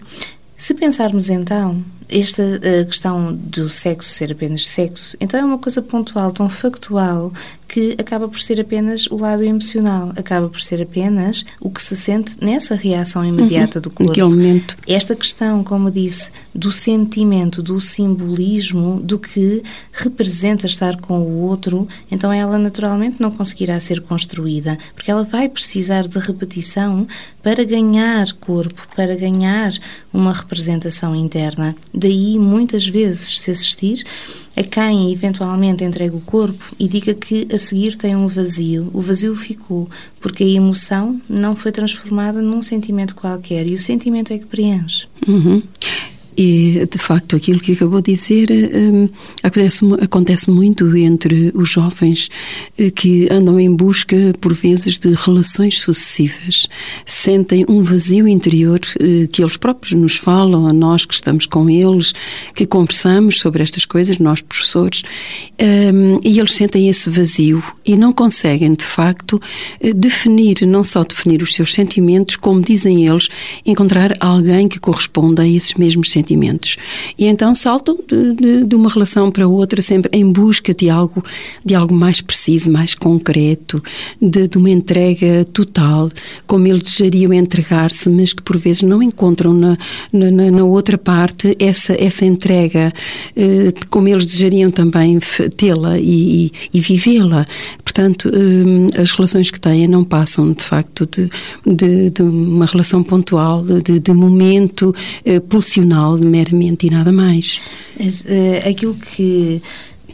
Se 0.57 0.75
pensarmos 0.75 1.29
então 1.29 1.85
esta 2.09 2.45
questão 2.87 3.35
do 3.35 3.69
sexo 3.69 4.11
ser 4.11 4.31
apenas 4.31 4.69
sexo, 4.69 5.17
então 5.19 5.41
é 5.41 5.45
uma 5.45 5.59
coisa 5.59 5.81
pontual, 5.81 6.31
tão 6.31 6.49
factual, 6.49 7.33
que 7.73 7.97
acaba 7.97 8.29
por 8.29 8.39
ser 8.39 8.61
apenas 8.61 9.07
o 9.07 9.17
lado 9.17 9.43
emocional, 9.43 10.13
acaba 10.15 10.47
por 10.47 10.61
ser 10.61 10.83
apenas 10.83 11.43
o 11.59 11.71
que 11.71 11.81
se 11.81 11.97
sente 11.97 12.37
nessa 12.39 12.75
reação 12.75 13.25
imediata 13.25 13.79
uhum, 13.79 13.83
do 13.83 13.91
corpo. 13.91 14.11
Naquele 14.11 14.29
momento. 14.29 14.77
Esta 14.87 15.17
questão, 15.17 15.65
como 15.65 15.91
disse, 15.91 16.31
do 16.55 16.71
sentimento, 16.71 17.63
do 17.63 17.81
simbolismo, 17.81 19.01
do 19.03 19.19
que 19.19 19.63
representa 19.91 20.67
estar 20.67 21.01
com 21.01 21.21
o 21.21 21.39
outro, 21.45 21.89
então 22.11 22.31
ela 22.31 22.59
naturalmente 22.59 23.23
não 23.23 23.31
conseguirá 23.31 23.81
ser 23.81 24.03
construída, 24.03 24.77
porque 24.95 25.11
ela 25.11 25.25
vai 25.25 25.49
precisar 25.49 26.07
de 26.07 26.19
repetição 26.19 27.07
para 27.43 27.65
ganhar 27.65 28.31
corpo, 28.35 28.87
para 28.95 29.17
ganhar 29.17 29.73
uma 30.13 30.35
representação 30.35 31.17
interna. 31.17 31.75
Daí, 31.95 32.39
muitas 32.39 32.87
vezes, 32.87 33.41
se 33.41 33.51
assistir 33.51 34.05
a 34.57 34.63
quem 34.63 35.13
eventualmente 35.13 35.85
entrega 35.85 36.15
o 36.15 36.21
corpo 36.21 36.75
e 36.79 36.87
diga 36.87 37.15
que 37.15 37.49
a 37.53 37.59
seguir 37.59 37.97
tem 37.97 38.15
um 38.15 38.29
vazio. 38.29 38.91
O 38.93 39.01
vazio 39.01 39.35
ficou 39.35 39.89
porque 40.21 40.45
a 40.45 40.49
emoção 40.49 41.21
não 41.29 41.57
foi 41.57 41.73
transformada 41.73 42.43
num 42.43 42.63
sentimento 42.63 43.15
qualquer 43.15 43.67
e 43.67 43.75
o 43.75 43.81
sentimento 43.81 44.33
é 44.33 44.39
que 44.39 44.47
preenche. 44.47 45.07
Uhum. 45.27 45.63
E, 46.37 46.87
de 46.91 46.99
facto, 46.99 47.37
aquilo 47.37 47.61
que 47.61 47.73
acabou 47.73 48.01
de 48.01 48.13
dizer 48.13 48.49
um, 48.51 49.09
acontece, 49.43 49.85
acontece, 50.01 50.51
muito 50.51 50.97
entre 50.97 51.53
os 51.55 51.69
jovens 51.69 52.31
eh, 52.79 52.91
que 52.91 53.29
andam 53.31 53.61
em 53.61 53.75
busca, 53.75 54.17
por 54.41 54.55
vezes, 54.55 54.99
de 54.99 55.13
relações 55.13 55.81
sucessivas. 55.81 56.67
Sentem 57.05 57.67
um 57.69 57.83
vazio 57.83 58.27
interior 58.27 58.81
uh, 58.81 59.29
que 59.29 59.43
eles 59.43 59.59
próprios 59.59 59.93
nos 59.93 60.17
falam, 60.17 60.67
a 60.67 60.73
nós 60.73 61.05
que 61.05 61.15
estamos 61.15 61.45
com 61.45 61.69
eles, 61.69 62.15
que 62.55 62.65
conversamos 62.65 63.39
sobre 63.39 63.63
estas 63.63 63.85
coisas, 63.85 64.19
nós 64.19 64.41
professores, 64.41 65.03
um, 65.61 66.19
e 66.25 66.39
eles 66.39 66.55
sentem 66.55 66.89
esse 66.89 67.11
vazio 67.11 67.63
e 67.85 67.95
não 67.95 68.13
conseguem, 68.13 68.73
de 68.73 68.85
facto, 68.85 69.41
eh, 69.81 69.93
definir, 69.93 70.67
não 70.67 70.83
só 70.83 71.05
definir 71.05 71.43
os 71.43 71.55
seus 71.55 71.75
sentimentos, 71.75 72.37
como 72.37 72.63
dizem 72.63 73.07
eles, 73.07 73.29
encontrar 73.67 74.17
alguém 74.19 74.67
que 74.67 74.81
corresponda 74.81 75.43
a 75.43 75.49
esses 75.49 75.75
mesmos 75.75 76.11
sentimentos 76.11 76.22
sentimentos. 76.23 76.77
E 77.19 77.27
então 77.27 77.55
saltam 77.55 77.99
de, 78.07 78.35
de, 78.35 78.65
de, 78.65 78.77
uma 78.77 78.89
relação 78.89 79.31
para 79.31 79.47
outra, 79.47 79.83
sempre 79.83 80.11
em 80.17 80.31
busca 80.31 80.73
de 80.73 80.89
algo, 80.89 81.23
de 81.65 81.75
algo 81.75 81.95
mais 81.95 82.21
preciso, 82.21 82.71
mais 82.71 82.95
concreto, 82.95 83.83
de, 84.21 84.47
de 84.47 84.57
uma 84.57 84.71
entrega 84.71 85.45
total, 85.53 86.09
como 86.47 86.67
eles 86.67 86.83
desejariam 86.83 87.33
entregar-se, 87.33 88.09
mas 88.09 88.33
que 88.33 88.43
por 88.43 88.57
vezes 88.57 88.83
não 88.83 89.03
encontram 89.03 89.53
na, 89.53 89.77
na, 90.13 90.31
na 90.31 90.65
outra 90.65 90.97
parte 90.97 91.57
essa, 91.59 91.95
essa 91.99 92.25
entrega, 92.25 92.93
eh, 93.37 93.73
como 93.91 94.09
eles 94.09 94.25
desejariam 94.25 94.71
também 94.71 95.19
tê-la 95.57 95.99
e, 95.99 96.47
e, 96.47 96.53
e 96.75 96.81
vivê-la. 96.81 97.45
Portanto, 97.83 98.31
eh, 98.33 99.01
as 99.01 99.11
relações 99.11 99.51
que 99.51 99.61
têm 99.61 99.89
não 99.89 100.05
passam, 100.05 100.53
de 100.53 100.65
facto, 100.65 101.07
de, 101.07 101.29
de, 101.67 102.11
de 102.11 102.23
uma 102.23 102.67
relação 102.67 103.03
pontual, 103.03 103.63
de, 103.63 103.99
de 103.99 104.13
momento 104.13 104.95
eh, 105.25 105.41
pulsional 105.41 106.12
meramente 106.21 106.87
e 106.87 106.91
nada 106.91 107.13
mais. 107.13 107.61
Eh, 108.27 108.69
aquilo 108.69 108.95
que 108.95 109.63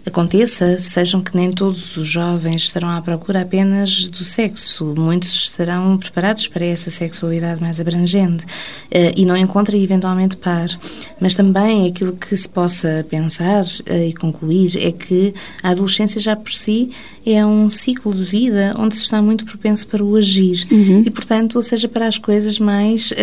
aconteça, 0.07 0.79
sejam 0.79 1.21
que 1.21 1.37
nem 1.37 1.53
todos 1.53 1.97
os 1.97 2.09
jovens 2.09 2.63
estarão 2.63 2.89
à 2.89 3.01
procura 3.01 3.43
apenas 3.43 4.09
do 4.09 4.25
sexo. 4.25 4.95
Muitos 4.97 5.35
estarão 5.35 5.97
preparados 5.97 6.47
para 6.49 6.65
essa 6.65 6.91
sexualidade 6.91 7.61
mais 7.61 7.81
abrangente 7.81 8.45
uh, 8.45 9.13
e 9.17 9.25
não 9.25 9.37
encontram 9.37 9.79
eventualmente 9.79 10.37
par. 10.37 10.69
Mas 11.21 11.35
também 11.35 11.87
aquilo 11.87 12.13
que 12.13 12.37
se 12.37 12.49
possa 12.49 13.07
pensar 13.09 13.65
uh, 13.65 14.09
e 14.09 14.13
concluir 14.15 14.77
é 14.77 14.93
que 14.93 15.35
a 15.63 15.71
adolescência 15.71 16.21
já 16.21 16.35
por 16.35 16.53
si 16.53 16.91
é 17.27 17.45
um 17.45 17.69
ciclo 17.69 18.15
de 18.15 18.25
vida 18.25 18.75
onde 18.79 18.97
se 18.97 19.03
está 19.03 19.21
muito 19.21 19.45
propenso 19.45 19.87
para 19.87 20.03
o 20.03 20.17
agir 20.17 20.67
uhum. 20.71 21.03
e, 21.05 21.11
portanto, 21.11 21.57
ou 21.57 21.63
seja, 21.63 21.89
para 21.89 22.07
as 22.07 22.17
coisas 22.17 22.59
mais 22.59 23.11
uh, 23.11 23.15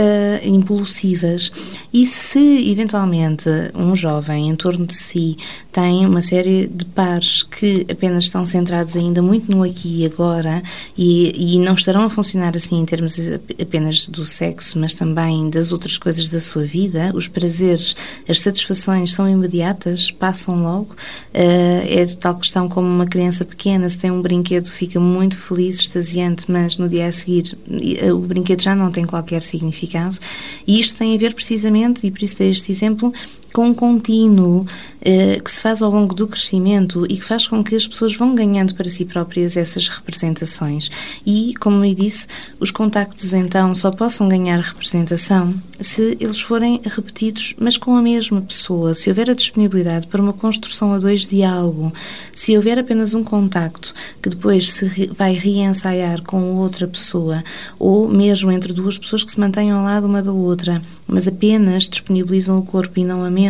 impulsivas. 0.48 1.52
E 1.92 2.06
se, 2.06 2.70
eventualmente, 2.70 3.50
um 3.74 3.96
jovem 3.96 4.50
em 4.50 4.56
torno 4.56 4.86
de 4.86 4.96
si 4.96 5.38
tem 5.72 6.06
uma 6.06 6.22
série 6.22 6.68
de 6.76 6.86
pares 6.86 7.44
que 7.44 7.86
apenas 7.90 8.26
estão 8.26 8.46
centrados 8.46 8.96
ainda 8.96 9.22
muito 9.22 9.50
no 9.50 9.64
aqui 9.64 10.02
e 10.02 10.06
agora 10.06 10.62
e, 10.98 11.56
e 11.56 11.60
não 11.60 11.74
estarão 11.74 12.04
a 12.04 12.10
funcionar 12.10 12.56
assim 12.56 12.80
em 12.80 12.86
termos 12.86 13.18
apenas 13.62 14.08
do 14.08 14.26
sexo, 14.26 14.78
mas 14.80 14.94
também 14.94 15.50
das 15.50 15.72
outras 15.72 15.98
coisas 15.98 16.30
da 16.30 16.40
sua 16.40 16.64
vida, 16.64 17.12
os 17.14 17.28
prazeres, 17.28 17.96
as 18.28 18.40
satisfações 18.40 19.14
são 19.14 19.28
imediatas, 19.30 20.12
passam 20.12 20.62
logo. 20.62 20.96
Uh, 21.34 21.86
é 21.88 22.06
de 22.06 22.18
tal 22.18 22.36
questão 22.36 22.68
como 22.68 22.88
uma 22.88 23.06
criança 23.06 23.46
pequena 23.46 23.88
se 23.90 23.98
tem 23.98 24.12
um 24.12 24.22
brinquedo, 24.22 24.70
fica 24.70 25.00
muito 25.00 25.38
feliz, 25.38 25.80
extasiante, 25.80 26.46
mas 26.50 26.78
no 26.78 26.88
dia 26.90 27.08
a 27.08 27.12
seguir 27.12 27.58
eh, 27.70 28.12
o 28.14 28.20
brinquedo 28.20 28.62
já 28.62 28.76
não 28.76 28.92
tem 28.92 29.06
qualquer 29.06 29.42
significado. 29.42 30.18
E 30.66 30.80
isto 30.80 30.98
tem 30.98 31.16
a 31.16 31.18
ver 31.18 31.34
precisamente, 31.34 32.06
e 32.06 32.12
por 32.12 32.24
isso 32.24 32.38
dei 32.38 32.50
este 32.50 32.72
exemplo, 32.72 33.14
com 33.56 33.68
um 33.68 33.74
contínuo 33.74 34.66
eh, 35.00 35.40
que 35.40 35.50
se 35.50 35.62
faz 35.62 35.82
ao 35.82 35.90
longo 35.90 36.14
do 36.14 36.28
crescimento 36.28 37.06
e 37.06 37.16
que 37.16 37.24
faz 37.24 37.48
com 37.48 37.64
que 37.64 37.74
as 37.74 37.88
pessoas 37.88 38.14
vão 38.14 38.36
ganhando 38.36 38.76
para 38.76 38.90
si 38.90 39.06
próprias 39.06 39.56
essas 39.56 39.88
representações. 39.88 40.92
E, 41.26 41.54
como 41.60 41.86
eu 41.86 41.96
disse, 41.96 42.28
os 42.60 42.70
contactos 42.70 43.34
então 43.34 43.74
só 43.74 43.92
possam 43.92 44.28
ganhar 44.28 44.60
representação 44.60 45.54
se 45.80 46.18
eles 46.20 46.40
forem 46.40 46.82
repetidos, 46.84 47.54
mas 47.60 47.78
com 47.78 47.96
a 47.96 48.02
mesma 48.02 48.42
pessoa. 48.42 48.94
Se 48.94 49.10
houver 49.10 49.30
a 49.30 49.34
disponibilidade 49.34 50.08
para 50.08 50.22
uma 50.22 50.34
construção 50.34 50.94
a 50.94 51.00
dois 51.00 51.28
de 51.28 51.44
algo, 51.44 51.94
se 52.34 52.56
houver 52.56 52.80
apenas 52.80 53.14
um 53.14 53.24
contacto 53.24 53.94
que 54.22 54.30
depois 54.30 54.72
se 54.72 55.08
vai 55.08 55.34
reensaiar 55.34 56.22
com 56.24 56.56
outra 56.56 56.88
pessoa, 56.88 57.44
ou 57.78 58.08
mesmo 58.08 58.52
entre 58.52 58.74
duas 58.74 58.98
pessoas 58.98 59.24
que 59.24 59.32
se 59.32 59.40
mantenham 59.40 59.78
ao 59.78 59.86
lado 59.86 60.08
uma 60.08 60.22
da 60.22 60.32
outra, 60.32 60.82
mas 61.08 61.28
apenas 61.28 61.88
disponibilizam 61.88 62.58
o 62.58 62.64
corpo 62.64 63.00
e 63.00 63.04
não 63.04 63.24
a 63.24 63.30
mente, 63.30 63.45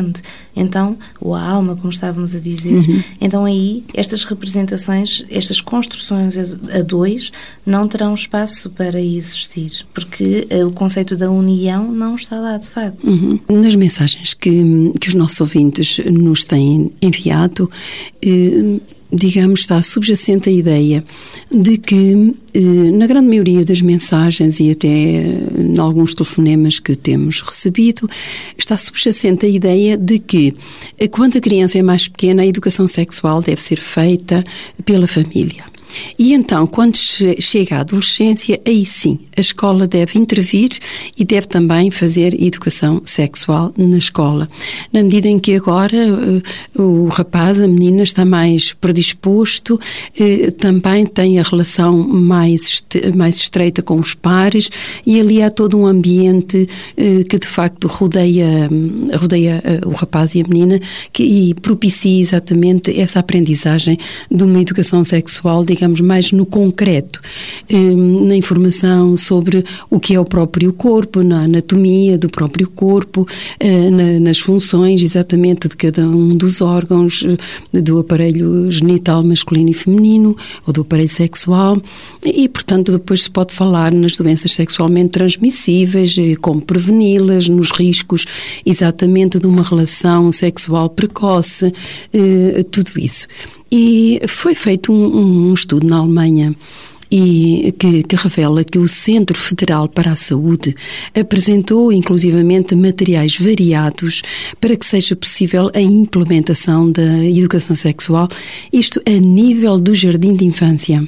então, 0.56 0.98
ou 1.20 1.36
a 1.36 1.42
alma, 1.42 1.76
como 1.76 1.92
estávamos 1.92 2.34
a 2.34 2.40
dizer, 2.40 2.74
uhum. 2.74 3.04
então 3.20 3.46
aí 3.46 3.84
estas 3.94 4.24
representações, 4.24 5.26
estas 5.30 5.60
construções 5.60 6.36
a, 6.38 6.82
dois, 6.82 7.32
não 7.66 7.88
terão 7.88 8.14
espaço 8.14 8.70
para 8.70 9.00
existir, 9.02 9.86
porque 9.94 10.48
uh, 10.52 10.68
o 10.68 10.72
conceito 10.72 11.16
da 11.16 11.30
união 11.30 11.92
não 11.92 12.16
está 12.16 12.40
lá, 12.40 12.58
de 12.58 12.70
facto. 12.70 13.06
Uhum. 13.06 13.40
Nas 13.50 13.76
mensagens 13.76 14.34
que, 14.34 14.92
que 15.00 15.10
os 15.10 15.14
nossos 15.14 15.42
ouvintes 15.42 16.00
nos 16.06 16.44
têm 16.44 16.92
enviado, 17.02 17.70
eh, 18.22 18.80
digamos, 19.12 19.62
está 19.62 19.82
subjacente 19.82 20.50
a 20.50 20.52
ideia 20.52 21.04
de 21.52 21.78
que, 21.78 22.34
eh, 22.54 22.60
na 22.92 23.08
grande 23.08 23.28
maioria 23.30 23.64
das 23.64 23.82
mensagens 23.82 24.60
e 24.60 24.72
até 24.72 24.88
em 24.88 25.78
alguns 25.78 26.14
telefonemas 26.16 26.80
que 26.80 26.96
temos 26.96 27.42
recebido, 27.42 28.10
está 28.58 28.78
subjacente 28.78 29.46
a 29.46 29.50
ideia 29.50 29.98
de 29.98 30.20
que, 30.20 30.54
eh, 30.98 31.08
quando 31.08 31.38
a 31.38 31.42
criança 31.42 31.78
é 31.78 31.84
mais 31.84 32.08
pequena, 32.08 32.42
a 32.42 32.48
educação 32.48 32.88
sexual 32.88 33.42
deve 33.42 33.62
ser 33.62 33.80
feita 33.80 34.44
pela 34.84 35.08
família. 35.08 35.75
E 36.18 36.34
então, 36.34 36.66
quando 36.68 36.96
chega 36.96 37.78
à 37.78 37.80
adolescência, 37.80 38.60
aí 38.66 38.86
sim, 38.86 39.20
a 39.36 39.42
escola 39.42 39.88
deve 39.88 40.18
intervir 40.18 40.70
e 41.18 41.26
deve 41.26 41.48
também 41.48 41.92
fazer 41.92 42.42
educação 42.42 43.02
sexual 43.04 43.74
na 43.78 43.98
escola. 43.98 44.50
Na 44.92 45.04
medida 45.04 45.28
em 45.28 45.40
que 45.40 45.56
agora 45.56 45.98
eh, 45.98 46.82
o 46.82 47.08
rapaz, 47.08 47.62
a 47.62 47.68
menina, 47.68 48.04
está 48.04 48.26
mais 48.26 48.74
predisposto, 48.74 49.80
eh, 50.20 50.52
também 50.52 51.06
tem 51.06 51.40
a 51.40 51.44
relação 51.44 51.98
mais, 52.08 52.84
mais 53.16 53.38
estreita 53.38 53.82
com 53.82 54.00
os 54.00 54.14
pares 54.14 54.70
e 55.06 55.20
ali 55.20 55.42
há 55.42 55.50
todo 55.50 55.78
um 55.78 55.86
ambiente 55.86 56.68
eh, 56.98 57.24
que 57.28 57.38
de 57.38 57.48
facto 57.48 57.88
rodeia, 57.88 58.70
rodeia 59.20 59.62
o 59.86 59.92
rapaz 59.92 60.36
e 60.36 60.42
a 60.42 60.44
menina 60.48 60.80
que, 61.12 61.24
e 61.24 61.54
propicia 61.54 62.22
exatamente 62.22 62.98
essa 63.00 63.20
aprendizagem 63.20 63.98
de 64.32 64.44
uma 64.44 64.62
educação 64.62 65.04
sexual, 65.04 65.64
digamos, 65.64 65.85
mais 66.02 66.32
no 66.32 66.46
concreto, 66.46 67.22
na 68.26 68.36
informação 68.36 69.16
sobre 69.16 69.64
o 69.90 70.00
que 70.00 70.16
é 70.16 70.20
o 70.20 70.26
próprio 70.26 70.74
corpo, 70.74 71.24
na 71.24 71.44
anatomia 71.44 72.18
do 72.18 72.30
próprio 72.30 72.70
corpo, 72.70 73.28
nas 74.24 74.40
funções 74.40 75.02
exatamente 75.02 75.68
de 75.68 75.76
cada 75.76 76.02
um 76.08 76.30
dos 76.30 76.62
órgãos 76.62 77.26
do 77.72 78.00
aparelho 78.00 78.70
genital 78.70 79.24
masculino 79.24 79.70
e 79.70 79.74
feminino 79.74 80.36
ou 80.66 80.74
do 80.74 80.82
aparelho 80.82 81.10
sexual 81.10 81.82
e, 82.26 82.48
portanto, 82.48 82.92
depois 82.92 83.24
se 83.24 83.30
pode 83.30 83.54
falar 83.54 83.92
nas 83.94 84.18
doenças 84.18 84.54
sexualmente 84.54 85.10
transmissíveis, 85.10 86.16
eh, 86.18 86.36
como 86.36 86.62
preveni-las, 86.62 87.48
nos 87.48 87.72
riscos 87.72 88.26
exatamente 88.66 89.40
de 89.40 89.48
uma 89.48 89.64
relação 89.64 90.32
sexual 90.32 90.90
precoce, 90.90 91.72
eh, 92.14 92.66
tudo 92.72 92.92
isso. 92.98 93.28
E 93.72 94.22
foi 94.28 94.56
feito 94.56 94.92
um, 94.92 95.50
um 95.50 95.54
estudo 95.54 95.88
na 95.88 95.98
Alemanha 95.98 96.56
e 97.12 97.74
que, 97.78 98.04
que, 98.04 98.16
revela 98.16 98.64
que 98.64 98.80
o 98.80 98.88
Centro 98.88 99.38
Federal 99.38 99.88
para 99.88 100.12
a 100.12 100.16
Saúde 100.16 100.76
apresentou 101.14 101.92
inclusivamente 101.92 102.76
materiais 102.76 103.38
variados 103.38 104.22
para 104.60 104.76
que 104.76 104.86
seja 104.86 105.16
possível 105.16 105.70
a 105.74 105.82
implementação 105.82 106.90
da 106.90 107.24
educação 107.26 107.76
sexual, 107.76 108.28
isto 108.74 109.02
a 109.06 109.12
nível 109.12 109.80
do 109.80 109.94
jardim 109.94 110.36
de 110.36 110.46
infância. 110.46 111.08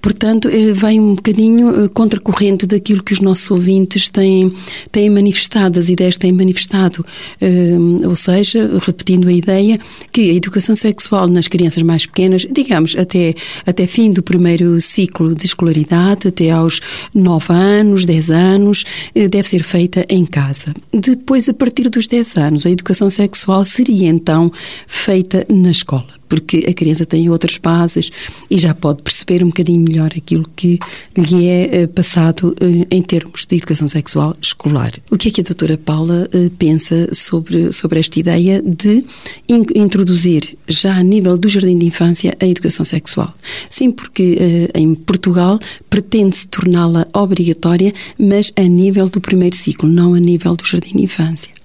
Portanto, 0.00 0.48
eh, 0.48 0.72
vai 0.72 0.98
um 0.98 1.14
bocadinho 1.14 1.84
eh, 1.84 1.88
contracorrente 1.88 2.66
daquilo 2.66 3.02
que 3.02 3.12
os 3.12 3.20
nossos 3.20 3.50
ouvintes 3.50 4.08
têm, 4.08 4.52
têm 4.90 5.10
manifestado, 5.10 5.78
as 5.78 5.88
ideias 5.88 6.16
têm 6.16 6.32
manifestado. 6.32 7.04
Eh, 7.40 7.76
ou 8.06 8.16
seja, 8.16 8.78
repetindo 8.80 9.28
a 9.28 9.32
ideia, 9.32 9.78
que 10.12 10.30
a 10.30 10.34
educação 10.34 10.74
sexual 10.74 11.26
nas 11.26 11.48
crianças 11.48 11.82
mais 11.82 12.06
pequenas, 12.06 12.46
digamos, 12.50 12.96
até, 12.96 13.34
até 13.66 13.86
fim 13.86 14.12
do 14.12 14.22
primeiro 14.22 14.80
ciclo 14.80 15.34
de 15.34 15.46
escolaridade, 15.46 16.28
até 16.28 16.50
aos 16.50 16.80
9 17.14 17.52
anos, 17.52 18.04
10 18.04 18.30
anos, 18.30 18.84
deve 19.14 19.48
ser 19.48 19.62
feita 19.62 20.06
em 20.08 20.24
casa. 20.24 20.74
Depois, 20.92 21.48
a 21.48 21.54
partir 21.54 21.88
dos 21.88 22.06
10 22.06 22.36
anos, 22.36 22.66
a 22.66 22.70
educação 22.70 23.10
sexual 23.10 23.64
seria 23.64 24.08
então 24.08 24.52
feita 24.86 25.44
na 25.48 25.70
escola 25.70 26.18
porque 26.28 26.64
a 26.68 26.72
criança 26.72 27.06
tem 27.06 27.28
outras 27.30 27.56
bases 27.56 28.10
e 28.50 28.58
já 28.58 28.74
pode 28.74 29.02
perceber 29.02 29.42
um 29.42 29.48
bocadinho 29.48 29.80
melhor 29.80 30.12
aquilo 30.16 30.48
que 30.54 30.78
lhe 31.16 31.46
é 31.46 31.82
eh, 31.82 31.86
passado 31.86 32.56
eh, 32.60 32.86
em 32.90 33.02
termos 33.02 33.46
de 33.46 33.56
educação 33.56 33.88
sexual 33.88 34.36
escolar. 34.40 34.92
O 35.10 35.16
que 35.16 35.28
é 35.28 35.30
que 35.32 35.40
a 35.40 35.44
doutora 35.44 35.78
Paula 35.78 36.28
eh, 36.32 36.50
pensa 36.58 37.12
sobre, 37.14 37.72
sobre 37.72 38.00
esta 38.00 38.18
ideia 38.18 38.62
de 38.62 39.04
introduzir 39.48 40.56
já 40.66 40.96
a 40.96 41.02
nível 41.02 41.36
do 41.38 41.48
jardim 41.48 41.78
de 41.78 41.86
infância 41.86 42.36
a 42.40 42.46
educação 42.46 42.84
sexual? 42.84 43.32
Sim, 43.70 43.90
porque 43.90 44.68
em 44.74 44.94
Portugal 44.94 45.58
pretende-se 45.88 46.46
torná-la 46.48 47.06
obrigatória, 47.12 47.92
mas 48.18 48.52
a 48.56 48.62
nível 48.62 49.08
do 49.08 49.20
primeiro 49.20 49.56
ciclo, 49.56 49.88
não 49.88 50.14
a 50.14 50.20
nível 50.20 50.54
do 50.54 50.64
jardim 50.64 50.96
de 50.96 51.04
infância 51.04 51.57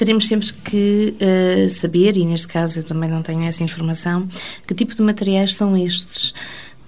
teremos 0.00 0.26
sempre 0.26 0.50
que 0.64 1.14
uh, 1.20 1.68
saber, 1.68 2.16
e 2.16 2.24
neste 2.24 2.48
caso 2.48 2.78
eu 2.78 2.82
também 2.82 3.10
não 3.10 3.20
tenho 3.22 3.44
essa 3.44 3.62
informação, 3.62 4.26
que 4.66 4.72
tipo 4.72 4.94
de 4.94 5.02
materiais 5.02 5.54
são 5.54 5.76
estes. 5.76 6.32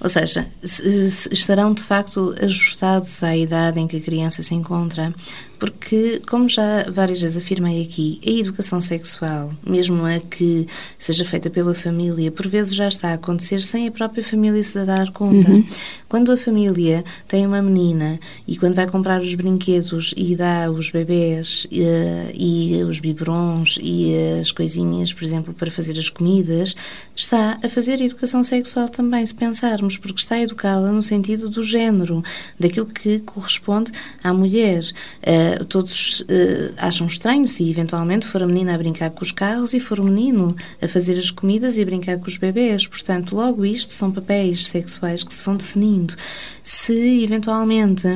Ou 0.00 0.08
seja, 0.08 0.48
se, 0.64 1.10
se 1.10 1.28
estarão 1.30 1.74
de 1.74 1.82
facto 1.82 2.34
ajustados 2.40 3.22
à 3.22 3.36
idade 3.36 3.78
em 3.78 3.86
que 3.86 3.98
a 3.98 4.00
criança 4.00 4.42
se 4.42 4.54
encontra, 4.54 5.14
porque, 5.62 6.20
como 6.28 6.48
já 6.48 6.90
várias 6.90 7.20
vezes 7.20 7.36
afirmei 7.36 7.82
aqui, 7.82 8.20
a 8.26 8.30
educação 8.30 8.80
sexual, 8.80 9.54
mesmo 9.64 10.04
a 10.04 10.18
que 10.18 10.66
seja 10.98 11.24
feita 11.24 11.48
pela 11.48 11.72
família, 11.72 12.32
por 12.32 12.48
vezes 12.48 12.74
já 12.74 12.88
está 12.88 13.10
a 13.10 13.14
acontecer 13.14 13.62
sem 13.62 13.86
a 13.86 13.92
própria 13.92 14.24
família 14.24 14.64
se 14.64 14.84
dar 14.84 15.12
conta. 15.12 15.48
Uhum. 15.48 15.64
Quando 16.08 16.32
a 16.32 16.36
família 16.36 17.04
tem 17.28 17.46
uma 17.46 17.62
menina 17.62 18.18
e 18.46 18.56
quando 18.56 18.74
vai 18.74 18.88
comprar 18.88 19.22
os 19.22 19.34
brinquedos 19.36 20.12
e 20.16 20.34
dá 20.34 20.68
os 20.68 20.90
bebés 20.90 21.66
e, 21.70 21.82
eh, 21.82 22.32
e 22.34 22.82
os 22.82 22.98
biberons 22.98 23.78
e 23.80 24.14
as 24.40 24.50
coisinhas, 24.50 25.12
por 25.14 25.22
exemplo, 25.22 25.54
para 25.54 25.70
fazer 25.70 25.96
as 25.96 26.08
comidas, 26.08 26.74
está 27.14 27.58
a 27.62 27.68
fazer 27.68 28.00
a 28.00 28.04
educação 28.04 28.42
sexual 28.42 28.88
também, 28.88 29.24
se 29.24 29.34
pensarmos, 29.34 29.96
porque 29.96 30.20
está 30.20 30.34
a 30.34 30.42
educá-la 30.42 30.90
no 30.90 31.04
sentido 31.04 31.48
do 31.48 31.62
género, 31.62 32.22
daquilo 32.58 32.86
que 32.86 33.20
corresponde 33.20 33.92
à 34.24 34.34
mulher. 34.34 34.82
Uh, 35.22 35.51
todos 35.68 36.20
uh, 36.20 36.74
acham 36.76 37.06
estranho 37.06 37.46
se 37.46 37.68
eventualmente 37.68 38.26
for 38.26 38.42
a 38.42 38.46
menina 38.46 38.74
a 38.74 38.78
brincar 38.78 39.10
com 39.10 39.22
os 39.22 39.32
carros 39.32 39.72
e 39.74 39.80
for 39.80 40.00
o 40.00 40.04
menino 40.04 40.56
a 40.80 40.88
fazer 40.88 41.18
as 41.18 41.30
comidas 41.30 41.76
e 41.76 41.82
a 41.82 41.84
brincar 41.84 42.18
com 42.18 42.28
os 42.28 42.36
bebés. 42.36 42.86
Portanto, 42.86 43.34
logo 43.34 43.64
isto 43.64 43.92
são 43.92 44.10
papéis 44.10 44.66
sexuais 44.66 45.22
que 45.22 45.32
se 45.32 45.42
vão 45.42 45.56
definindo. 45.56 46.14
Se 46.62 47.22
eventualmente 47.22 48.06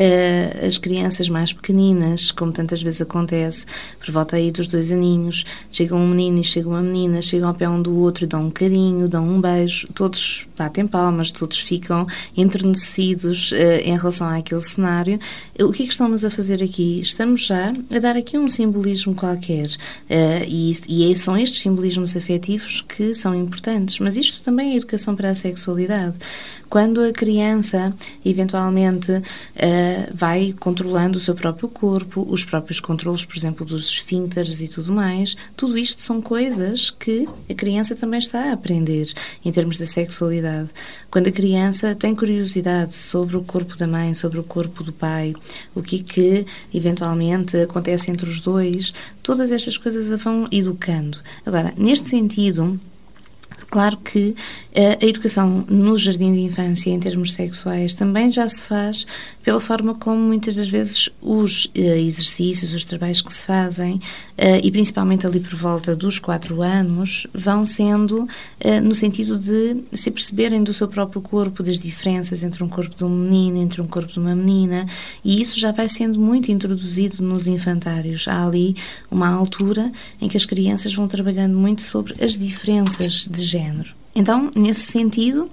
uh, 0.00 0.66
as 0.66 0.78
crianças 0.78 1.28
mais 1.28 1.52
pequeninas, 1.52 2.30
como 2.30 2.50
tantas 2.50 2.82
vezes 2.82 3.02
acontece, 3.02 3.66
por 3.98 4.10
volta 4.10 4.36
aí 4.36 4.50
dos 4.50 4.66
dois 4.66 4.90
aninhos, 4.90 5.44
chegam 5.70 5.98
um 5.98 6.08
menino 6.08 6.40
e 6.40 6.44
chega 6.44 6.68
uma 6.68 6.82
menina, 6.82 7.20
chegam 7.20 7.48
ao 7.48 7.54
pé 7.54 7.68
um 7.68 7.82
do 7.82 7.94
outro, 7.98 8.26
dão 8.26 8.46
um 8.46 8.50
carinho, 8.50 9.08
dão 9.08 9.28
um 9.28 9.40
beijo, 9.40 9.86
todos 9.94 10.46
batem 10.56 10.86
palmas, 10.86 11.30
todos 11.30 11.58
ficam 11.58 12.06
enternecidos 12.36 13.52
uh, 13.52 13.80
em 13.84 13.96
relação 13.96 14.28
àquele 14.28 14.62
cenário. 14.62 15.18
O 15.58 15.70
que 15.72 15.82
é 15.82 15.86
que 15.86 15.92
estamos 15.92 16.24
a 16.24 16.30
fazer 16.30 16.62
aqui? 16.62 17.00
Estamos 17.00 17.46
já 17.46 17.72
a 17.94 17.98
dar 17.98 18.16
aqui 18.16 18.38
um 18.38 18.48
simbolismo 18.48 19.14
qualquer 19.14 19.66
uh, 19.66 20.44
e, 20.46 20.72
e 20.88 21.16
são 21.16 21.36
estes 21.36 21.60
simbolismos 21.60 22.16
afetivos 22.16 22.84
que 22.88 23.14
são 23.14 23.34
importantes, 23.34 23.98
mas 23.98 24.16
isto 24.16 24.42
também 24.42 24.72
é 24.72 24.76
educação 24.76 25.14
para 25.14 25.30
a 25.30 25.34
sexualidade. 25.34 26.16
Quando 26.70 27.00
a 27.02 27.12
criança, 27.12 27.92
eventualmente, 28.24 29.10
uh, 29.10 29.22
vai 30.14 30.54
controlando 30.58 31.18
o 31.18 31.20
seu 31.20 31.34
próprio 31.34 31.68
corpo, 31.68 32.24
os 32.30 32.44
próprios 32.44 32.78
controles, 32.78 33.24
por 33.24 33.36
exemplo, 33.36 33.66
dos 33.66 33.88
esfíncteres 33.88 34.60
e 34.60 34.68
tudo 34.68 34.92
mais, 34.92 35.36
tudo 35.56 35.76
isto 35.76 36.00
são 36.00 36.22
coisas 36.22 36.88
que 36.88 37.28
a 37.50 37.54
criança 37.54 37.96
também 37.96 38.20
está 38.20 38.50
a 38.50 38.52
aprender 38.52 39.12
em 39.44 39.50
termos 39.50 39.78
da 39.78 39.86
sexualidade. 39.86 40.70
Quando 41.10 41.26
a 41.26 41.32
criança 41.32 41.96
tem 41.96 42.14
curiosidade 42.14 42.94
sobre 42.94 43.36
o 43.36 43.42
corpo 43.42 43.76
da 43.76 43.88
mãe, 43.88 44.14
sobre 44.14 44.38
o 44.38 44.44
corpo 44.44 44.84
do 44.84 44.92
pai, 44.92 45.34
o 45.74 45.82
que 45.82 45.98
que 45.98 46.46
eventualmente 46.72 47.56
acontece 47.56 48.12
entre 48.12 48.30
os 48.30 48.40
dois, 48.40 48.92
todas 49.24 49.50
estas 49.50 49.76
coisas 49.76 50.12
a 50.12 50.16
vão 50.16 50.46
educando. 50.52 51.18
Agora, 51.44 51.74
neste 51.76 52.08
sentido, 52.08 52.78
Claro 53.70 53.96
que 53.98 54.34
eh, 54.72 54.98
a 55.00 55.06
educação 55.06 55.64
no 55.68 55.96
jardim 55.96 56.32
de 56.32 56.40
infância, 56.40 56.90
em 56.90 56.98
termos 56.98 57.32
sexuais, 57.32 57.94
também 57.94 58.30
já 58.30 58.48
se 58.48 58.62
faz 58.62 59.06
pela 59.44 59.60
forma 59.60 59.94
como 59.94 60.20
muitas 60.20 60.56
das 60.56 60.68
vezes 60.68 61.08
os 61.22 61.70
eh, 61.74 62.00
exercícios, 62.00 62.74
os 62.74 62.84
trabalhos 62.84 63.22
que 63.22 63.32
se 63.32 63.42
fazem, 63.42 64.00
eh, 64.36 64.60
e 64.62 64.70
principalmente 64.72 65.24
ali 65.24 65.38
por 65.38 65.54
volta 65.54 65.94
dos 65.94 66.18
quatro 66.18 66.62
anos, 66.62 67.28
vão 67.32 67.64
sendo 67.64 68.26
no 68.82 68.94
sentido 68.94 69.38
de 69.38 69.76
se 69.96 70.10
perceberem 70.10 70.62
do 70.62 70.74
seu 70.74 70.86
próprio 70.86 71.20
corpo, 71.20 71.62
das 71.62 71.78
diferenças 71.78 72.42
entre 72.42 72.62
um 72.62 72.68
corpo 72.68 72.94
de 72.94 73.04
um 73.04 73.08
menino, 73.08 73.58
entre 73.58 73.80
um 73.80 73.86
corpo 73.86 74.12
de 74.12 74.18
uma 74.18 74.34
menina, 74.34 74.86
e 75.24 75.40
isso 75.40 75.58
já 75.58 75.72
vai 75.72 75.88
sendo 75.88 76.20
muito 76.20 76.50
introduzido 76.50 77.22
nos 77.22 77.46
infantários. 77.46 78.28
Há 78.28 78.44
ali 78.46 78.76
uma 79.10 79.28
altura 79.28 79.90
em 80.20 80.28
que 80.28 80.36
as 80.36 80.44
crianças 80.44 80.92
vão 80.94 81.08
trabalhando 81.08 81.56
muito 81.56 81.82
sobre 81.82 82.14
as 82.22 82.36
diferenças 82.36 83.26
de 83.30 83.42
género. 83.42 83.59
Então, 84.14 84.50
nesse 84.56 84.82
sentido, 84.82 85.50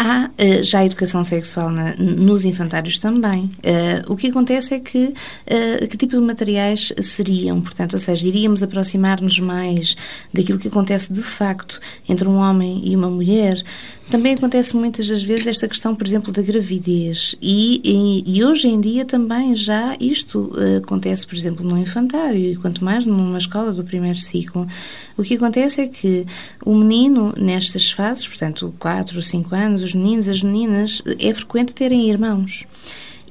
Há 0.00 0.30
uh, 0.30 0.62
já 0.62 0.84
educação 0.84 1.24
sexual 1.24 1.70
na, 1.70 1.96
nos 1.96 2.44
infantários 2.44 3.00
também. 3.00 3.46
Uh, 3.46 4.12
o 4.12 4.16
que 4.16 4.28
acontece 4.28 4.74
é 4.74 4.78
que 4.78 5.06
uh, 5.06 5.88
que 5.88 5.96
tipo 5.96 6.14
de 6.14 6.20
materiais 6.20 6.92
seriam, 7.02 7.60
portanto, 7.60 7.94
ou 7.94 7.98
seja, 7.98 8.24
iríamos 8.24 8.62
aproximar-nos 8.62 9.40
mais 9.40 9.96
daquilo 10.32 10.60
que 10.60 10.68
acontece 10.68 11.12
de 11.12 11.20
facto 11.20 11.80
entre 12.08 12.28
um 12.28 12.36
homem 12.36 12.80
e 12.84 12.94
uma 12.94 13.10
mulher. 13.10 13.60
Também 14.10 14.34
acontece 14.34 14.74
muitas 14.74 15.06
das 15.06 15.22
vezes 15.22 15.48
esta 15.48 15.68
questão, 15.68 15.94
por 15.94 16.06
exemplo, 16.06 16.32
da 16.32 16.40
gravidez. 16.40 17.36
E, 17.42 17.80
e, 17.84 18.38
e 18.38 18.44
hoje 18.44 18.66
em 18.66 18.80
dia 18.80 19.04
também 19.04 19.54
já 19.54 19.94
isto 20.00 20.50
uh, 20.54 20.78
acontece, 20.78 21.26
por 21.26 21.36
exemplo, 21.36 21.62
no 21.62 21.76
infantário 21.76 22.38
e 22.40 22.56
quanto 22.56 22.82
mais 22.82 23.04
numa 23.04 23.36
escola 23.36 23.70
do 23.70 23.84
primeiro 23.84 24.18
ciclo. 24.18 24.66
O 25.16 25.22
que 25.22 25.34
acontece 25.34 25.82
é 25.82 25.88
que 25.88 26.24
o 26.64 26.74
menino, 26.74 27.34
nestas 27.36 27.90
fases, 27.90 28.26
portanto, 28.26 28.74
4 28.78 29.16
ou 29.16 29.22
5 29.22 29.54
anos, 29.54 29.82
os 29.82 29.94
meninos, 29.94 30.26
as 30.26 30.42
meninas, 30.42 31.02
é 31.18 31.34
frequente 31.34 31.74
terem 31.74 32.08
irmãos. 32.08 32.64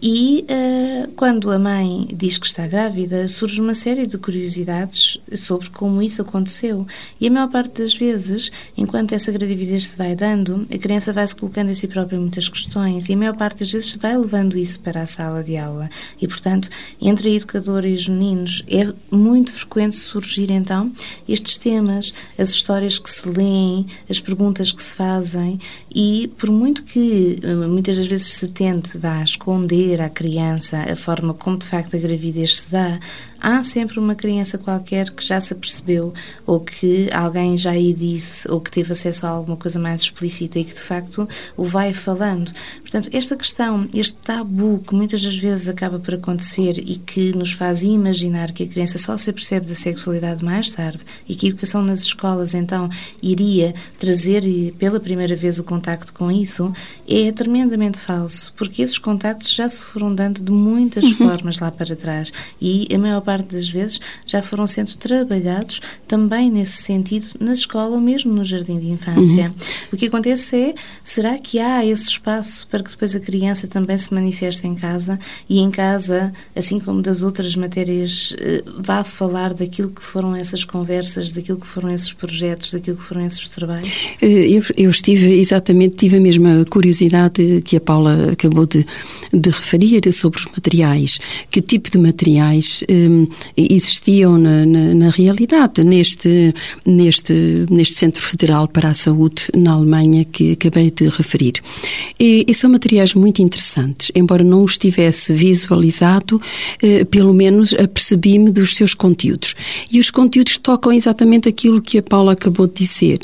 E 0.02 0.46
uh, 0.50 1.12
quando 1.16 1.50
a 1.52 1.58
mãe 1.58 2.08
diz 2.14 2.38
que 2.38 2.46
está 2.46 2.68
grávida, 2.68 3.28
surge 3.28 3.60
uma 3.60 3.74
série 3.74 4.06
de 4.06 4.18
curiosidades 4.18 5.20
sobre 5.36 5.70
como 5.70 6.02
isso 6.02 6.22
aconteceu. 6.22 6.86
E 7.20 7.28
a 7.28 7.32
maior 7.32 7.50
parte 7.50 7.82
das 7.82 7.96
vezes, 7.96 8.52
enquanto 8.78 9.14
essa 9.14 9.32
gravidez 9.32 9.88
se 9.88 9.98
vai 9.98 10.16
dando, 10.16 10.68
a 10.72 10.78
criança 10.78 11.12
vai 11.12 11.28
se 11.28 11.36
colocando 11.36 11.72
a 11.72 11.76
si 11.76 11.88
própria 11.88 12.20
muitas 12.20 12.48
questões 12.48 13.10
e 13.10 13.14
a 13.14 13.18
maior 13.18 13.36
parte 13.36 13.60
das 13.60 13.72
vezes 13.72 13.94
vai 13.96 14.18
levando 14.18 14.58
isso 14.58 14.80
para 14.82 15.02
a 15.02 15.08
sala 15.08 15.44
de 15.44 15.58
aula. 15.58 15.90
E, 16.22 16.28
portanto, 16.28 16.70
entre 17.02 17.30
a 17.30 17.34
educadora 17.34 17.88
e 17.88 17.96
os 17.96 18.08
meninos, 18.08 18.64
é 18.68 18.94
muito 19.10 19.52
frequente 19.52 19.96
surgir 19.96 20.52
então 20.52 20.92
estes 21.28 21.58
temas, 21.58 22.14
as 22.38 22.50
histórias 22.50 23.00
que 23.00 23.10
se 23.10 23.28
leem, 23.28 23.88
as 24.10 24.20
perguntas 24.20 24.72
que 24.72 24.82
se 24.82 24.94
fazem 24.94 25.60
e, 26.00 26.28
por 26.38 26.52
muito 26.52 26.84
que 26.84 27.40
eh, 27.42 27.56
muitas 27.56 27.98
das 27.98 28.06
vezes 28.06 28.28
se 28.28 28.48
tente 28.50 29.00
vá 29.00 29.24
esconder 29.24 30.00
à 30.00 30.08
criança 30.08 30.78
a 30.78 30.96
forma 30.96 31.34
como 31.34 31.58
de 31.58 31.66
facto 31.66 31.96
a 31.96 32.00
gravidez 32.00 32.58
se 32.60 32.72
dá, 32.72 33.00
há 33.42 33.62
sempre 33.64 34.00
uma 34.00 34.16
criança 34.16 34.58
qualquer 34.58 35.10
que 35.12 35.24
já 35.24 35.40
se 35.40 35.54
apercebeu 35.54 36.14
ou 36.46 36.60
que 36.60 37.10
alguém 37.14 37.58
já 37.58 37.74
lhe 37.74 37.94
disse 37.94 38.50
ou 38.50 38.60
que 38.60 38.72
teve 38.72 38.94
acesso 38.94 39.26
a 39.26 39.30
alguma 39.30 39.58
coisa 39.58 39.80
mais 39.80 40.02
explícita 40.02 40.60
e 40.60 40.64
que 40.64 40.74
de 40.74 40.82
facto 40.82 41.28
o 41.56 41.64
vai 41.64 41.94
falando. 41.94 42.52
Portanto, 42.82 43.10
esta 43.12 43.36
questão, 43.36 43.88
este 43.94 44.16
tabu 44.18 44.84
que 44.86 44.96
muitas 44.96 45.22
das 45.22 45.38
vezes 45.38 45.68
acaba 45.68 46.00
por 46.00 46.16
acontecer 46.16 46.78
e 46.78 46.96
que 46.96 47.36
nos 47.36 47.52
faz 47.52 47.84
imaginar 47.84 48.52
que 48.52 48.64
a 48.64 48.68
criança 48.68 48.98
só 48.98 49.18
se 49.18 49.30
apercebe 49.30 49.68
da 49.68 49.76
sexualidade 49.76 50.44
mais 50.44 50.72
tarde 50.72 51.00
e 51.28 51.36
que 51.36 51.48
a 51.48 51.50
educação 51.50 51.82
nas 51.82 52.02
escolas 52.02 52.54
então 52.54 52.90
iria 53.22 53.74
trazer 53.98 54.44
pela 54.78 55.00
primeira 55.00 55.36
vez 55.36 55.60
o 55.60 55.64
contacto 55.64 56.14
com 56.14 56.32
isso, 56.32 56.72
é 57.08 57.32
tremendamente 57.32 58.00
falso, 58.00 58.54
porque 58.56 58.82
esses 58.82 58.98
contactos 58.98 59.50
já 59.50 59.68
se 59.68 59.84
foram 59.84 60.14
dando 60.14 60.42
de 60.42 60.52
muitas 60.52 61.04
uhum. 61.04 61.16
formas 61.16 61.60
lá 61.60 61.72
para 61.72 61.96
trás 61.96 62.32
e 62.62 62.88
a 62.94 62.98
maior 62.98 63.22
parte 63.28 63.58
das 63.58 63.68
vezes 63.68 64.00
já 64.26 64.42
foram 64.42 64.66
sendo 64.66 64.96
trabalhados 64.96 65.82
também 66.08 66.50
nesse 66.50 66.82
sentido 66.82 67.26
na 67.42 67.52
escola 67.52 67.96
ou 67.96 68.00
mesmo 68.00 68.32
no 68.32 68.46
jardim 68.46 68.80
de 68.80 68.88
infância. 68.88 69.50
Uhum. 69.50 69.56
O 69.92 69.98
que 69.98 70.06
acontece 70.06 70.56
é, 70.56 70.76
será 71.04 71.38
que 71.38 71.60
há 71.60 71.86
esse 71.86 72.08
espaço 72.08 72.66
para 72.72 72.82
que 72.82 72.90
depois 72.90 73.14
a 73.14 73.20
criança 73.20 73.68
também 73.68 73.98
se 73.98 74.14
manifeste 74.14 74.66
em 74.66 74.76
casa 74.76 75.20
e 75.50 75.60
em 75.60 75.70
casa, 75.70 76.32
assim 76.56 76.80
como 76.80 77.02
das 77.02 77.22
outras 77.22 77.54
matérias, 77.58 78.34
eh, 78.40 78.64
vá 78.80 79.04
falar 79.04 79.54
daquilo 79.54 79.90
que 79.90 80.02
foram 80.02 80.34
essas 80.34 80.64
conversas, 80.64 81.34
daquilo 81.34 81.60
que 81.60 81.68
foram 81.68 81.90
esses 81.90 82.14
projetos, 82.14 82.72
daquilo 82.72 82.96
que 82.96 83.04
foram 83.04 83.26
esses 83.26 83.50
trabalhos? 83.50 84.08
Eh, 84.22 84.48
eu, 84.50 84.64
eu 84.78 84.90
estive, 84.90 85.34
exatamente, 85.38 85.98
tive 85.98 86.16
a 86.16 86.22
mesma 86.22 86.64
curiosidade 86.70 87.62
que 87.66 87.76
a 87.76 87.82
Paula 87.82 88.32
acabou 88.32 88.66
de, 88.66 88.86
de 89.34 89.50
referir 89.50 90.02
sobre 90.14 90.40
os 90.40 90.46
materiais. 90.46 91.20
Que 91.52 91.62
tipo 91.62 91.92
de 91.92 91.98
materiais 91.98 92.84
existiam 93.56 94.38
na, 94.38 94.66
na, 94.66 94.94
na, 94.94 95.10
realidade 95.10 95.84
neste, 95.84 96.54
neste, 96.86 97.66
neste 97.70 97.96
Centro 97.96 98.22
Federal 98.22 98.68
para 98.68 98.90
a 98.90 98.94
Saúde 98.94 99.44
na 99.56 99.74
Alemanha 99.74 100.26
que 100.26 100.54
acabei 100.54 100.92
de 100.92 101.08
referir. 101.08 101.54
E, 102.20 102.46
e 102.48 102.54
são 102.54 102.70
materiais 102.70 103.14
muito 103.14 103.42
interessantes, 103.42 104.12
embora 104.16 104.44
não 104.44 104.64
os 104.64 104.78
tivesse 104.78 105.34
visualizado, 105.34 106.42
eh, 106.82 107.06
pelo 107.06 107.34
menos 107.34 107.74
apercebi-me 107.74 108.52
dos 108.52 108.76
seus 108.76 108.94
conteúdos. 108.94 109.56
E 109.92 110.00
os 110.00 110.12
conteúdos 110.12 110.58
tocam 110.58 110.92
exatamente 110.92 111.48
aquilo 111.48 111.82
que 111.82 111.98
a 111.98 112.04
Paula 112.04 112.34
acabou 112.34 112.68
de 112.68 112.74
dizer, 112.74 113.20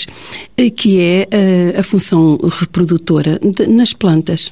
eh, 0.57 0.69
que 0.69 0.99
é 0.99 1.27
a, 1.31 1.35
eh, 1.35 1.79
a 1.79 1.83
função 1.83 2.37
reprodutora 2.59 3.39
de, 3.39 3.67
nas 3.67 3.93
plantas, 3.93 4.51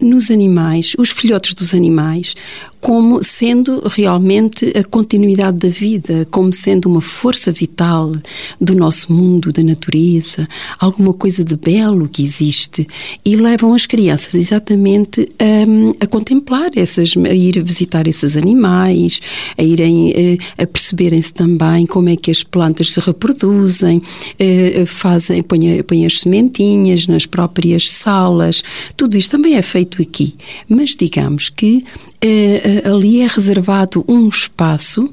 nos 0.00 0.30
animais, 0.30 0.94
os 0.98 1.10
filhotes 1.10 1.54
dos 1.54 1.74
animais, 1.74 2.34
como 2.80 3.22
sendo 3.22 3.82
realmente 3.86 4.72
a 4.76 4.82
continuidade 4.82 5.58
da 5.58 5.68
vida, 5.68 6.26
como 6.30 6.52
sendo 6.52 6.86
uma 6.86 7.00
força 7.00 7.52
vital 7.52 8.12
do 8.60 8.74
nosso 8.74 9.12
mundo, 9.12 9.52
da 9.52 9.62
natureza, 9.62 10.48
alguma 10.78 11.12
coisa 11.12 11.44
de 11.44 11.56
belo 11.56 12.08
que 12.08 12.22
existe 12.22 12.88
e 13.24 13.36
levam 13.36 13.74
as 13.74 13.84
crianças 13.84 14.34
exatamente 14.34 15.28
a, 15.38 16.04
a 16.04 16.06
contemplar 16.06 16.70
essas, 16.74 17.14
a 17.16 17.34
ir 17.34 17.62
visitar 17.62 18.06
esses 18.06 18.36
animais, 18.36 19.20
a 19.58 19.62
irem 19.62 20.12
eh, 20.16 20.38
a 20.56 20.66
perceberem-se 20.66 21.34
também 21.34 21.86
como 21.86 22.08
é 22.08 22.16
que 22.16 22.30
as 22.30 22.42
plantas 22.42 22.92
se 22.92 23.00
reproduzem, 23.00 24.00
eh, 24.38 24.84
fazem, 24.86 25.42
põem, 25.42 25.82
põem 25.82 26.06
as 26.06 26.20
sementinhas 26.20 27.06
nas 27.06 27.26
próprias 27.26 27.90
salas, 27.90 28.62
tudo 28.96 29.16
isto 29.16 29.32
também 29.32 29.56
é 29.56 29.62
feito 29.62 30.00
aqui, 30.00 30.32
mas 30.66 30.96
digamos 30.96 31.50
que 31.50 31.84
ali 32.84 33.22
é 33.22 33.26
reservado 33.26 34.04
um 34.06 34.28
espaço 34.28 35.10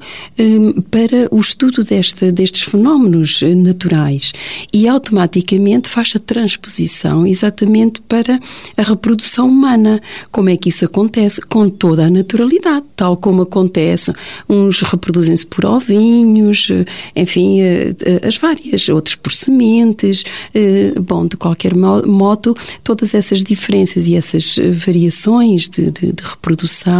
para 0.91 1.27
o 1.31 1.39
estudo 1.39 1.81
deste, 1.81 2.31
destes 2.33 2.63
fenómenos 2.63 3.41
naturais 3.41 4.33
e 4.73 4.89
automaticamente 4.89 5.87
faz 5.87 6.13
a 6.15 6.19
transposição 6.19 7.25
exatamente 7.25 8.01
para 8.01 8.39
a 8.75 8.81
reprodução 8.81 9.47
humana. 9.47 10.01
Como 10.31 10.49
é 10.49 10.57
que 10.57 10.67
isso 10.67 10.83
acontece? 10.83 11.39
Com 11.41 11.69
toda 11.69 12.07
a 12.07 12.09
naturalidade, 12.09 12.85
tal 12.95 13.15
como 13.15 13.43
acontece. 13.43 14.11
Uns 14.49 14.81
reproduzem-se 14.81 15.45
por 15.45 15.65
ovinhos, 15.65 16.69
enfim, 17.15 17.61
eh, 17.61 17.95
as 18.27 18.35
várias, 18.35 18.89
outros 18.89 19.15
por 19.15 19.31
sementes. 19.31 20.25
Eh, 20.53 20.93
bom, 20.99 21.25
de 21.25 21.37
qualquer 21.37 21.73
modo, 21.73 22.55
todas 22.83 23.13
essas 23.13 23.43
diferenças 23.43 24.07
e 24.07 24.15
essas 24.15 24.57
variações 24.85 25.69
de, 25.69 25.89
de, 25.89 26.11
de 26.11 26.23
reprodução 26.23 26.96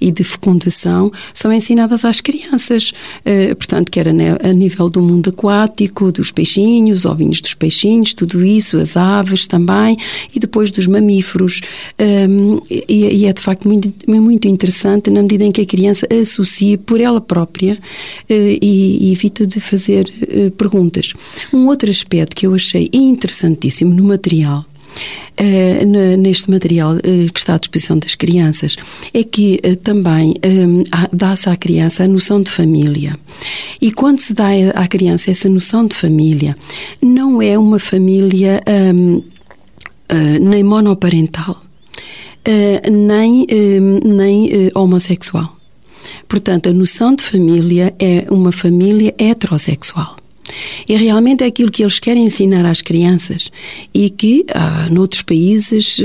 e 0.00 0.10
de 0.10 0.24
fecundação 0.24 1.10
são 1.32 1.52
ensinadas 1.52 2.04
às 2.04 2.20
crianças. 2.20 2.92
Uh, 3.20 3.54
portanto, 3.56 3.90
quer 3.90 4.08
a, 4.08 4.52
nível 4.52 4.88
do 4.88 5.00
mundo 5.00 5.30
aquático, 5.30 6.10
dos 6.10 6.30
peixinhos, 6.30 7.04
ovinhos 7.04 7.40
dos 7.40 7.54
peixinhos, 7.54 8.14
tudo 8.14 8.44
isso, 8.44 8.78
as 8.78 8.96
aves 8.96 9.46
também, 9.46 9.96
e 10.34 10.38
depois 10.38 10.70
dos 10.70 10.86
mamíferos. 10.86 11.60
Um, 11.98 12.60
e, 12.70 12.84
e, 12.88 13.26
é 13.26 13.32
de 13.32 13.40
facto 13.40 13.66
muito, 13.66 13.92
muito 14.06 14.48
interessante 14.48 15.10
na 15.10 15.22
medida 15.22 15.44
em 15.44 15.52
que 15.52 15.60
a 15.60 15.66
criança 15.66 16.06
associa 16.22 16.78
por 16.78 17.00
ela 17.00 17.20
própria 17.20 17.74
uh, 17.74 17.78
e, 18.30 19.08
e, 19.08 19.12
evita 19.12 19.46
de 19.46 19.60
fazer 19.60 20.12
uh, 20.22 20.50
perguntas. 20.52 21.12
Um 21.52 21.66
outro 21.66 21.90
aspecto 21.90 22.36
que 22.36 22.46
eu 22.46 22.54
achei 22.54 22.88
interessantíssimo 22.92 23.94
no 23.94 24.04
material 24.04 24.64
uh, 25.40 26.16
neste 26.16 26.50
material 26.50 26.96
uh, 26.96 27.00
que 27.32 27.38
está 27.38 27.54
à 27.54 27.58
disposição 27.58 27.98
das 27.98 28.14
crianças 28.14 28.76
é 29.12 29.24
que 29.24 29.60
uh, 29.64 29.76
também 29.76 30.34
dá-se 31.12 31.48
à 31.48 31.56
criança 31.56 32.04
a 32.04 32.08
noção 32.08 32.42
de 32.42 32.50
família. 32.50 33.18
E 33.80 33.92
quando 33.92 34.20
se 34.20 34.34
dá 34.34 34.48
à 34.74 34.86
criança 34.86 35.30
essa 35.30 35.48
noção 35.48 35.86
de 35.86 35.94
família, 35.94 36.56
não 37.02 37.40
é 37.42 37.58
uma 37.58 37.78
família 37.78 38.62
um, 38.92 39.22
nem 40.40 40.62
monoparental, 40.62 41.62
nem, 42.90 43.46
nem 44.04 44.70
homossexual. 44.74 45.56
Portanto, 46.28 46.68
a 46.68 46.72
noção 46.72 47.14
de 47.14 47.24
família 47.24 47.94
é 47.98 48.26
uma 48.30 48.52
família 48.52 49.14
heterossexual. 49.18 50.16
E 50.88 50.96
realmente 50.96 51.44
é 51.44 51.46
aquilo 51.46 51.70
que 51.70 51.82
eles 51.82 51.98
querem 51.98 52.24
ensinar 52.24 52.64
às 52.64 52.82
crianças. 52.82 53.50
E 53.92 54.10
que, 54.10 54.44
ah, 54.54 54.88
noutros 54.90 55.22
países, 55.22 56.00
eh, 56.00 56.04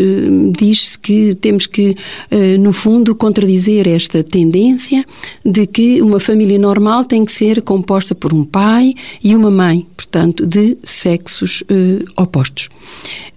diz-se 0.58 0.98
que 0.98 1.36
temos 1.36 1.66
que, 1.66 1.96
eh, 2.32 2.58
no 2.58 2.74
fundo, 2.74 3.16
contradizer 3.16 3.88
esta 3.88 4.24
tendência 4.24 5.06
de 5.46 5.68
que 5.68 6.02
uma 6.02 6.20
família 6.20 6.58
normal 6.58 7.06
tem 7.06 7.26
que 7.26 7.32
ser 7.32 7.62
composta 7.62 8.16
por 8.16 8.34
um 8.34 8.44
pai 8.44 8.94
e 9.24 9.36
uma 9.36 9.52
mãe, 9.52 9.86
portanto, 10.00 10.48
de 10.48 10.78
sexos 10.82 11.62
eh, 11.68 12.06
opostos. 12.16 12.70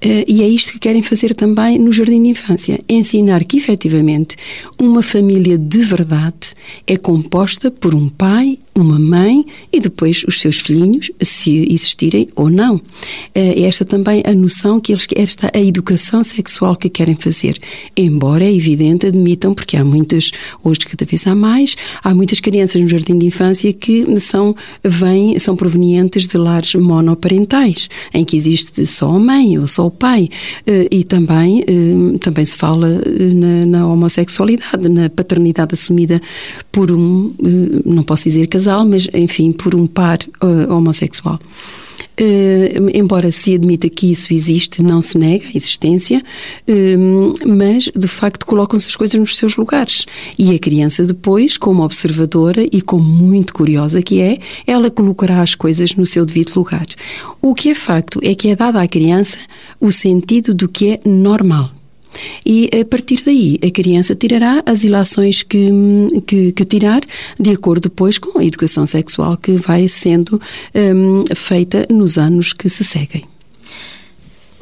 e 0.00 0.42
é 0.42 0.48
isto 0.48 0.72
que 0.72 0.78
querem 0.78 1.02
fazer 1.02 1.34
também 1.34 1.76
no 1.76 1.92
jardim 1.92 2.22
de 2.22 2.28
infância: 2.28 2.78
ensinar 2.88 3.42
que, 3.42 3.56
efetivamente, 3.56 4.36
uma 4.78 5.02
família 5.02 5.58
de 5.58 5.82
verdade 5.82 6.54
é 6.86 6.96
composta 6.96 7.68
por 7.68 7.96
um 7.96 8.08
pai 8.08 8.58
uma 8.74 8.98
mãe 8.98 9.44
e 9.72 9.78
depois 9.80 10.24
os 10.26 10.40
seus 10.40 10.60
filhinhos, 10.60 11.10
se 11.20 11.66
existirem 11.72 12.28
ou 12.34 12.48
não. 12.48 12.80
É 13.34 13.62
esta 13.62 13.84
também 13.84 14.22
a 14.24 14.32
noção 14.32 14.80
que 14.80 14.92
eles, 14.92 15.06
esta 15.14 15.50
a 15.52 15.60
educação 15.60 16.22
sexual 16.22 16.76
que 16.76 16.88
querem 16.88 17.14
fazer. 17.14 17.58
Embora 17.96 18.44
é 18.44 18.52
evidente, 18.52 19.06
admitam, 19.06 19.54
porque 19.54 19.76
há 19.76 19.84
muitas, 19.84 20.30
hoje 20.64 20.80
cada 20.80 21.04
vez 21.04 21.26
há 21.26 21.34
mais, 21.34 21.76
há 22.02 22.14
muitas 22.14 22.40
crianças 22.40 22.80
no 22.80 22.88
jardim 22.88 23.18
de 23.18 23.26
infância 23.26 23.72
que 23.72 24.18
são, 24.18 24.56
vêm, 24.82 25.38
são 25.38 25.54
provenientes 25.54 26.26
de 26.26 26.38
lares 26.52 26.74
monoparentais, 26.74 27.88
em 28.12 28.24
que 28.24 28.36
existe 28.36 28.84
só 28.86 29.10
a 29.16 29.18
mãe 29.18 29.58
ou 29.58 29.66
só 29.66 29.86
o 29.86 29.90
pai. 29.90 30.28
Eh, 30.66 30.88
e 30.90 31.04
também, 31.04 31.64
eh, 31.66 32.18
também 32.18 32.44
se 32.44 32.56
fala 32.56 32.88
eh, 32.88 33.34
na, 33.34 33.66
na 33.66 33.86
homossexualidade, 33.86 34.88
na 34.88 35.08
paternidade 35.08 35.74
assumida 35.74 36.20
por 36.70 36.90
um, 36.90 37.32
não 37.84 38.02
posso 38.02 38.24
dizer 38.24 38.46
casal, 38.46 38.86
mas 38.86 39.08
enfim, 39.14 39.52
por 39.52 39.74
um 39.74 39.86
par 39.86 40.18
homossexual. 40.68 41.38
Embora 42.94 43.32
se 43.32 43.54
admita 43.54 43.88
que 43.88 44.10
isso 44.10 44.32
existe, 44.32 44.82
não 44.82 45.02
se 45.02 45.18
nega 45.18 45.46
a 45.46 45.56
existência, 45.56 46.22
mas 47.46 47.90
de 47.94 48.08
facto 48.08 48.46
colocam-se 48.46 48.86
as 48.86 48.96
coisas 48.96 49.18
nos 49.18 49.36
seus 49.36 49.56
lugares. 49.56 50.06
E 50.38 50.54
a 50.54 50.58
criança 50.58 51.04
depois, 51.04 51.56
como 51.56 51.82
observadora 51.82 52.64
e 52.70 52.80
como 52.80 53.04
muito 53.04 53.52
curiosa 53.52 54.02
que 54.02 54.20
é, 54.20 54.38
ela 54.66 54.90
colocará 54.90 55.42
as 55.42 55.54
coisas 55.54 55.94
no 55.94 56.06
seu 56.06 56.24
devido 56.24 56.52
lugar. 56.54 56.86
O 57.40 57.54
que 57.54 57.70
é 57.70 57.74
facto 57.74 58.20
é 58.22 58.34
que 58.34 58.48
é 58.48 58.56
dada 58.56 58.80
à 58.80 58.88
criança 58.88 59.38
o 59.80 59.90
sentido 59.90 60.54
do 60.54 60.68
que 60.68 60.92
é 60.92 61.00
normal. 61.04 61.81
E 62.44 62.68
a 62.80 62.84
partir 62.84 63.22
daí 63.24 63.58
a 63.64 63.70
criança 63.70 64.14
tirará 64.14 64.62
as 64.66 64.84
ilações 64.84 65.42
que, 65.42 65.70
que, 66.26 66.52
que 66.52 66.64
tirar, 66.64 67.00
de 67.38 67.50
acordo 67.50 67.88
depois 67.88 68.18
com 68.18 68.38
a 68.38 68.44
educação 68.44 68.86
sexual 68.86 69.36
que 69.36 69.52
vai 69.52 69.88
sendo 69.88 70.40
um, 70.74 71.24
feita 71.34 71.86
nos 71.90 72.18
anos 72.18 72.52
que 72.52 72.68
se 72.68 72.84
seguem 72.84 73.31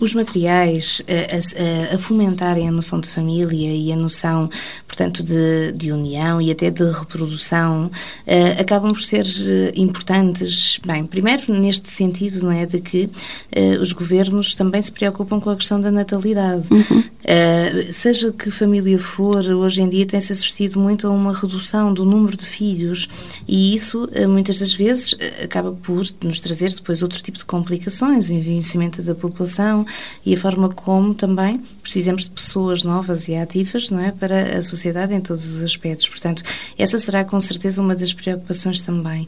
os 0.01 0.15
materiais 0.15 1.03
a, 1.07 1.93
a, 1.93 1.95
a, 1.95 1.99
fomentarem 1.99 2.67
a 2.67 2.73
noção 2.73 2.99
de 2.99 3.09
família 3.09 3.75
e 3.75 3.93
a 3.93 3.97
noção, 3.97 4.49
portanto, 4.87 5.23
de, 5.23 5.73
de 5.73 5.93
união 5.93 6.41
e 6.41 6.51
até 6.51 6.71
de 6.71 6.85
reprodução, 6.91 7.87
uh, 7.87 8.61
acabam 8.61 8.93
por 8.93 9.03
ser 9.03 9.27
eh, 9.27 9.73
importantes. 9.77 10.81
Bem, 10.85 11.05
primeiro 11.05 11.53
neste 11.53 11.89
sentido, 11.91 12.43
não 12.43 12.51
é, 12.51 12.65
de 12.65 12.81
que 12.81 13.05
uh, 13.05 13.81
os 13.81 13.93
governos 13.93 14.55
também 14.55 14.81
se 14.81 14.91
preocupam 14.91 15.39
com 15.39 15.51
a 15.51 15.57
questão 15.57 15.81
da 15.81 15.91
natalidade. 15.91 16.67
Uhum. 16.71 16.99
Uh, 17.01 17.93
seja 17.93 18.33
que 18.33 18.51
família 18.51 18.99
for, 18.99 19.45
hoje 19.45 19.83
em 19.83 19.89
dia 19.89 20.07
tem-se 20.07 20.33
assistido 20.33 20.81
muito 20.81 21.07
a 21.07 21.11
uma 21.11 21.33
redução 21.33 21.93
do 21.93 22.05
número 22.05 22.37
de 22.37 22.47
filhos 22.47 23.09
e 23.47 23.75
isso, 23.75 24.09
muitas 24.29 24.59
das 24.59 24.73
vezes, 24.73 25.15
acaba 25.43 25.73
por 25.73 26.05
nos 26.23 26.41
trazer 26.41 26.73
depois 26.73 27.03
outro 27.03 27.23
tipo 27.23 27.37
de 27.37 27.45
complicações, 27.45 28.29
o 28.29 28.33
envelhecimento 28.33 29.03
da 29.03 29.15
população, 29.15 29.85
e 30.25 30.35
a 30.35 30.37
forma 30.37 30.69
como 30.69 31.15
também 31.15 31.61
precisamos 31.83 32.25
de 32.25 32.31
pessoas 32.31 32.83
novas 32.85 33.29
e 33.29 33.35
ativas 33.35 33.91
não 33.91 34.01
é, 34.01 34.13
para 34.13 34.59
a 34.59 34.63
sociedade 34.63 35.15
em 35.15 35.21
todos 35.21 35.47
os 35.47 35.63
aspectos. 35.63 36.09
Portanto, 36.09 36.43
essa 36.79 36.99
será 36.99 37.25
com 37.25 37.41
certeza 37.41 37.83
uma 37.83 37.95
das 37.95 38.13
preocupações 38.13 38.83
também. 38.83 39.27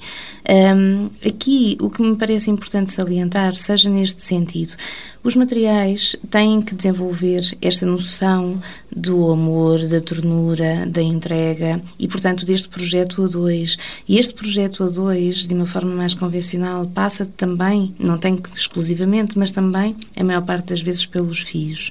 Um, 0.49 1.11
aqui, 1.27 1.77
o 1.81 1.91
que 1.91 2.03
me 2.03 2.17
parece 2.17 2.51
importante 2.51 2.93
salientar, 2.93 3.55
seja 3.55 3.91
neste 3.91 4.23
sentido, 4.23 4.77
os 5.25 5.37
materiais 5.37 6.17
têm 6.31 6.61
que 6.61 6.75
desenvolver 6.75 7.57
esta 7.63 7.87
noção 7.87 8.61
do 8.95 9.31
amor, 9.31 9.87
da 9.87 10.01
ternura, 10.01 10.85
da 10.87 11.01
entrega 11.01 11.81
e, 11.99 12.09
portanto, 12.09 12.45
deste 12.45 12.69
projeto 12.69 13.23
A2. 13.23 13.79
E 14.09 14.19
este 14.19 14.35
projeto 14.35 14.85
A2, 14.85 15.47
de 15.47 15.55
uma 15.55 15.67
forma 15.67 15.95
mais 15.95 16.13
convencional, 16.13 16.87
passa 16.87 17.25
também, 17.25 17.95
não 17.99 18.19
tem 18.19 18.37
que 18.37 18.51
exclusivamente, 18.51 19.39
mas 19.39 19.53
também, 19.53 19.97
a 20.17 20.25
maior 20.25 20.43
parte 20.43 20.67
das 20.67 20.83
vezes, 20.83 21.07
pelos 21.07 21.41
filhos. 21.41 21.91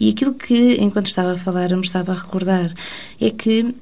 E 0.00 0.08
aquilo 0.08 0.32
que, 0.32 0.76
enquanto 0.80 1.06
estava 1.06 1.32
a 1.32 1.38
falar, 1.38 1.68
me 1.76 1.84
estava 1.84 2.12
a 2.12 2.14
recordar 2.14 2.72
é 3.20 3.28
que, 3.30 3.74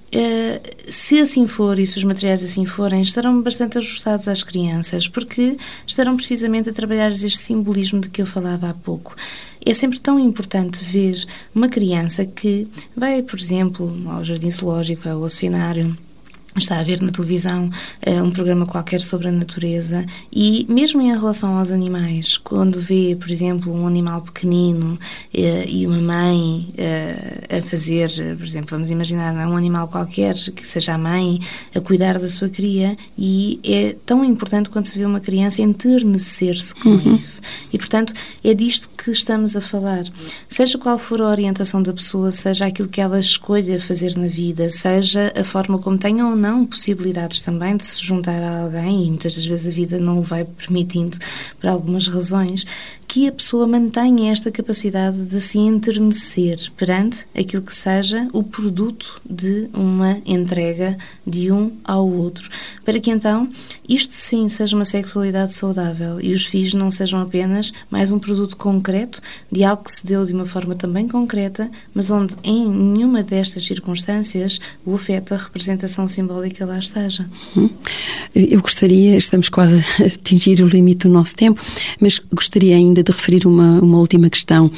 se 0.88 1.20
assim 1.20 1.46
for 1.46 1.78
e 1.78 1.86
se 1.86 1.98
os 1.98 2.04
materiais 2.04 2.42
assim 2.42 2.64
forem, 2.64 3.02
estarão 3.02 3.42
bastante 3.42 3.78
ajustados 3.78 4.26
às 4.28 4.42
crianças, 4.42 5.06
porque 5.06 5.56
estarão 5.86 6.16
precisamente 6.16 6.70
a 6.70 6.72
trabalhar 6.72 7.10
este 7.10 7.36
simbolismo 7.36 8.00
de 8.00 8.08
que 8.08 8.22
eu 8.22 8.26
falava 8.26 8.70
há 8.70 8.74
pouco. 8.74 9.14
É 9.64 9.74
sempre 9.74 10.00
tão 10.00 10.18
importante 10.18 10.82
ver 10.82 11.24
uma 11.54 11.68
criança 11.68 12.24
que 12.24 12.66
vai, 12.96 13.22
por 13.22 13.38
exemplo, 13.38 13.94
ao 14.08 14.24
jardim 14.24 14.50
zoológico, 14.50 15.08
ao 15.08 15.20
oceanário, 15.20 15.96
está 16.56 16.78
a 16.78 16.82
ver 16.82 17.00
na 17.00 17.12
televisão 17.12 17.70
uh, 18.06 18.22
um 18.22 18.30
programa 18.30 18.66
qualquer 18.66 19.00
sobre 19.00 19.28
a 19.28 19.32
natureza 19.32 20.04
e 20.32 20.66
mesmo 20.68 21.00
em 21.00 21.12
relação 21.12 21.58
aos 21.58 21.70
animais, 21.70 22.36
quando 22.36 22.80
vê, 22.80 23.16
por 23.18 23.30
exemplo, 23.30 23.72
um 23.72 23.86
animal 23.86 24.22
pequenino 24.22 24.94
uh, 24.94 25.68
e 25.68 25.86
uma 25.86 26.00
mãe 26.00 26.74
uh, 26.74 27.58
a 27.58 27.62
fazer, 27.62 28.10
por 28.36 28.44
exemplo, 28.44 28.70
vamos 28.70 28.90
imaginar 28.90 29.34
é? 29.34 29.46
um 29.46 29.56
animal 29.56 29.88
qualquer 29.88 30.34
que 30.34 30.66
seja 30.66 30.94
a 30.94 30.98
mãe 30.98 31.38
a 31.74 31.80
cuidar 31.80 32.18
da 32.18 32.28
sua 32.28 32.48
cria 32.48 32.96
e 33.16 33.60
é 33.64 33.96
tão 34.04 34.24
importante 34.24 34.68
quando 34.68 34.86
se 34.86 34.98
vê 34.98 35.04
uma 35.04 35.20
criança 35.20 35.62
enternecer-se 35.62 36.74
com 36.74 36.90
uhum. 36.90 37.16
isso. 37.16 37.40
E, 37.72 37.78
portanto, 37.78 38.12
é 38.42 38.54
disto 38.54 38.88
que 38.96 39.10
estamos 39.10 39.54
a 39.54 39.60
falar. 39.60 40.04
Seja 40.48 40.78
qual 40.78 40.98
for 40.98 41.20
a 41.20 41.28
orientação 41.28 41.82
da 41.82 41.92
pessoa, 41.92 42.30
seja 42.32 42.66
aquilo 42.66 42.88
que 42.88 43.00
ela 43.00 43.20
escolha 43.20 43.80
fazer 43.80 44.16
na 44.16 44.26
vida, 44.26 44.68
seja 44.70 45.32
a 45.38 45.44
forma 45.44 45.78
como 45.78 45.98
tenha 45.98 46.26
ou 46.26 46.34
não 46.34 46.47
não 46.48 46.64
possibilidades 46.64 47.42
também 47.42 47.76
de 47.76 47.84
se 47.84 48.00
juntar 48.00 48.42
a 48.42 48.62
alguém, 48.62 49.04
e 49.04 49.08
muitas 49.08 49.34
das 49.34 49.44
vezes 49.44 49.66
a 49.66 49.70
vida 49.70 49.98
não 49.98 50.20
o 50.20 50.22
vai 50.22 50.44
permitindo 50.44 51.18
por 51.60 51.68
algumas 51.68 52.08
razões, 52.08 52.64
que 53.08 53.26
a 53.26 53.32
pessoa 53.32 53.66
mantenha 53.66 54.30
esta 54.30 54.50
capacidade 54.50 55.24
de 55.24 55.40
se 55.40 55.58
enternecer 55.58 56.70
perante 56.76 57.26
aquilo 57.34 57.62
que 57.62 57.74
seja 57.74 58.28
o 58.34 58.42
produto 58.42 59.18
de 59.28 59.70
uma 59.72 60.20
entrega 60.26 60.96
de 61.26 61.50
um 61.50 61.72
ao 61.82 62.06
outro, 62.06 62.50
para 62.84 63.00
que 63.00 63.10
então 63.10 63.48
isto 63.88 64.12
sim 64.12 64.46
seja 64.50 64.76
uma 64.76 64.84
sexualidade 64.84 65.54
saudável 65.54 66.20
e 66.20 66.34
os 66.34 66.44
filhos 66.44 66.74
não 66.74 66.90
sejam 66.90 67.20
apenas 67.20 67.72
mais 67.90 68.10
um 68.10 68.18
produto 68.18 68.58
concreto 68.58 69.22
de 69.50 69.64
algo 69.64 69.84
que 69.84 69.92
se 69.92 70.04
deu 70.04 70.26
de 70.26 70.34
uma 70.34 70.44
forma 70.44 70.74
também 70.74 71.08
concreta, 71.08 71.70
mas 71.94 72.10
onde 72.10 72.34
em 72.44 72.68
nenhuma 72.68 73.22
destas 73.22 73.64
circunstâncias 73.64 74.60
o 74.84 74.94
afeto, 74.94 75.32
a 75.32 75.38
representação 75.38 76.06
simbólica 76.06 76.66
lá 76.66 76.78
esteja. 76.78 77.26
Uhum. 77.56 77.70
Eu 78.34 78.60
gostaria, 78.60 79.16
estamos 79.16 79.48
quase 79.48 79.82
a 80.02 80.06
atingir 80.06 80.62
o 80.62 80.66
limite 80.66 81.08
do 81.08 81.14
nosso 81.14 81.34
tempo, 81.34 81.62
mas 81.98 82.18
gostaria 82.18 82.76
ainda 82.76 82.97
ainda 82.98 83.02
de 83.02 83.16
referir 83.16 83.46
uma, 83.46 83.80
uma 83.80 83.98
última 83.98 84.28
questão 84.28 84.70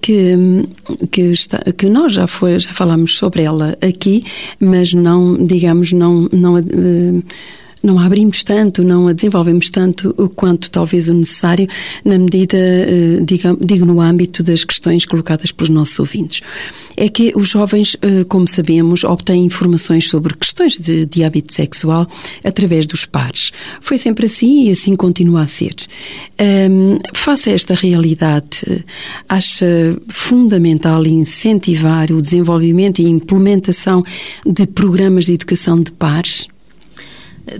que, 0.00 0.34
que, 1.10 1.22
está, 1.22 1.58
que 1.72 1.88
nós 1.88 2.12
já, 2.12 2.26
foi, 2.26 2.58
já 2.58 2.72
falámos 2.72 3.16
sobre 3.16 3.42
ela 3.42 3.76
aqui, 3.82 4.24
mas 4.58 4.94
não, 4.94 5.36
digamos, 5.46 5.92
não, 5.92 6.28
não 6.32 6.54
uh, 6.56 7.22
não 7.82 7.98
a 7.98 8.06
abrimos 8.06 8.42
tanto, 8.42 8.82
não 8.82 9.08
a 9.08 9.12
desenvolvemos 9.12 9.70
tanto 9.70 10.12
quanto 10.34 10.70
talvez 10.70 11.08
o 11.08 11.14
necessário, 11.14 11.68
na 12.04 12.18
medida, 12.18 12.56
eh, 12.56 13.20
digo, 13.60 13.84
no 13.84 14.00
âmbito 14.00 14.42
das 14.42 14.64
questões 14.64 15.04
colocadas 15.04 15.52
pelos 15.52 15.68
nossos 15.68 15.98
ouvintes. 15.98 16.40
É 16.96 17.08
que 17.08 17.32
os 17.36 17.48
jovens, 17.48 17.96
eh, 18.02 18.24
como 18.24 18.48
sabemos, 18.48 19.04
obtêm 19.04 19.44
informações 19.44 20.08
sobre 20.08 20.34
questões 20.34 20.76
de, 20.78 21.06
de 21.06 21.22
hábito 21.22 21.54
sexual 21.54 22.08
através 22.42 22.86
dos 22.86 23.04
pares. 23.04 23.52
Foi 23.80 23.98
sempre 23.98 24.26
assim 24.26 24.68
e 24.68 24.70
assim 24.70 24.96
continua 24.96 25.42
a 25.42 25.46
ser. 25.46 25.74
Um, 26.40 26.98
face 27.14 27.50
a 27.50 27.52
esta 27.52 27.74
realidade, 27.74 28.84
acha 29.28 29.96
fundamental 30.08 31.06
incentivar 31.06 32.10
o 32.10 32.22
desenvolvimento 32.22 33.00
e 33.00 33.06
implementação 33.06 34.02
de 34.46 34.66
programas 34.66 35.26
de 35.26 35.34
educação 35.34 35.80
de 35.80 35.92
pares? 35.92 36.48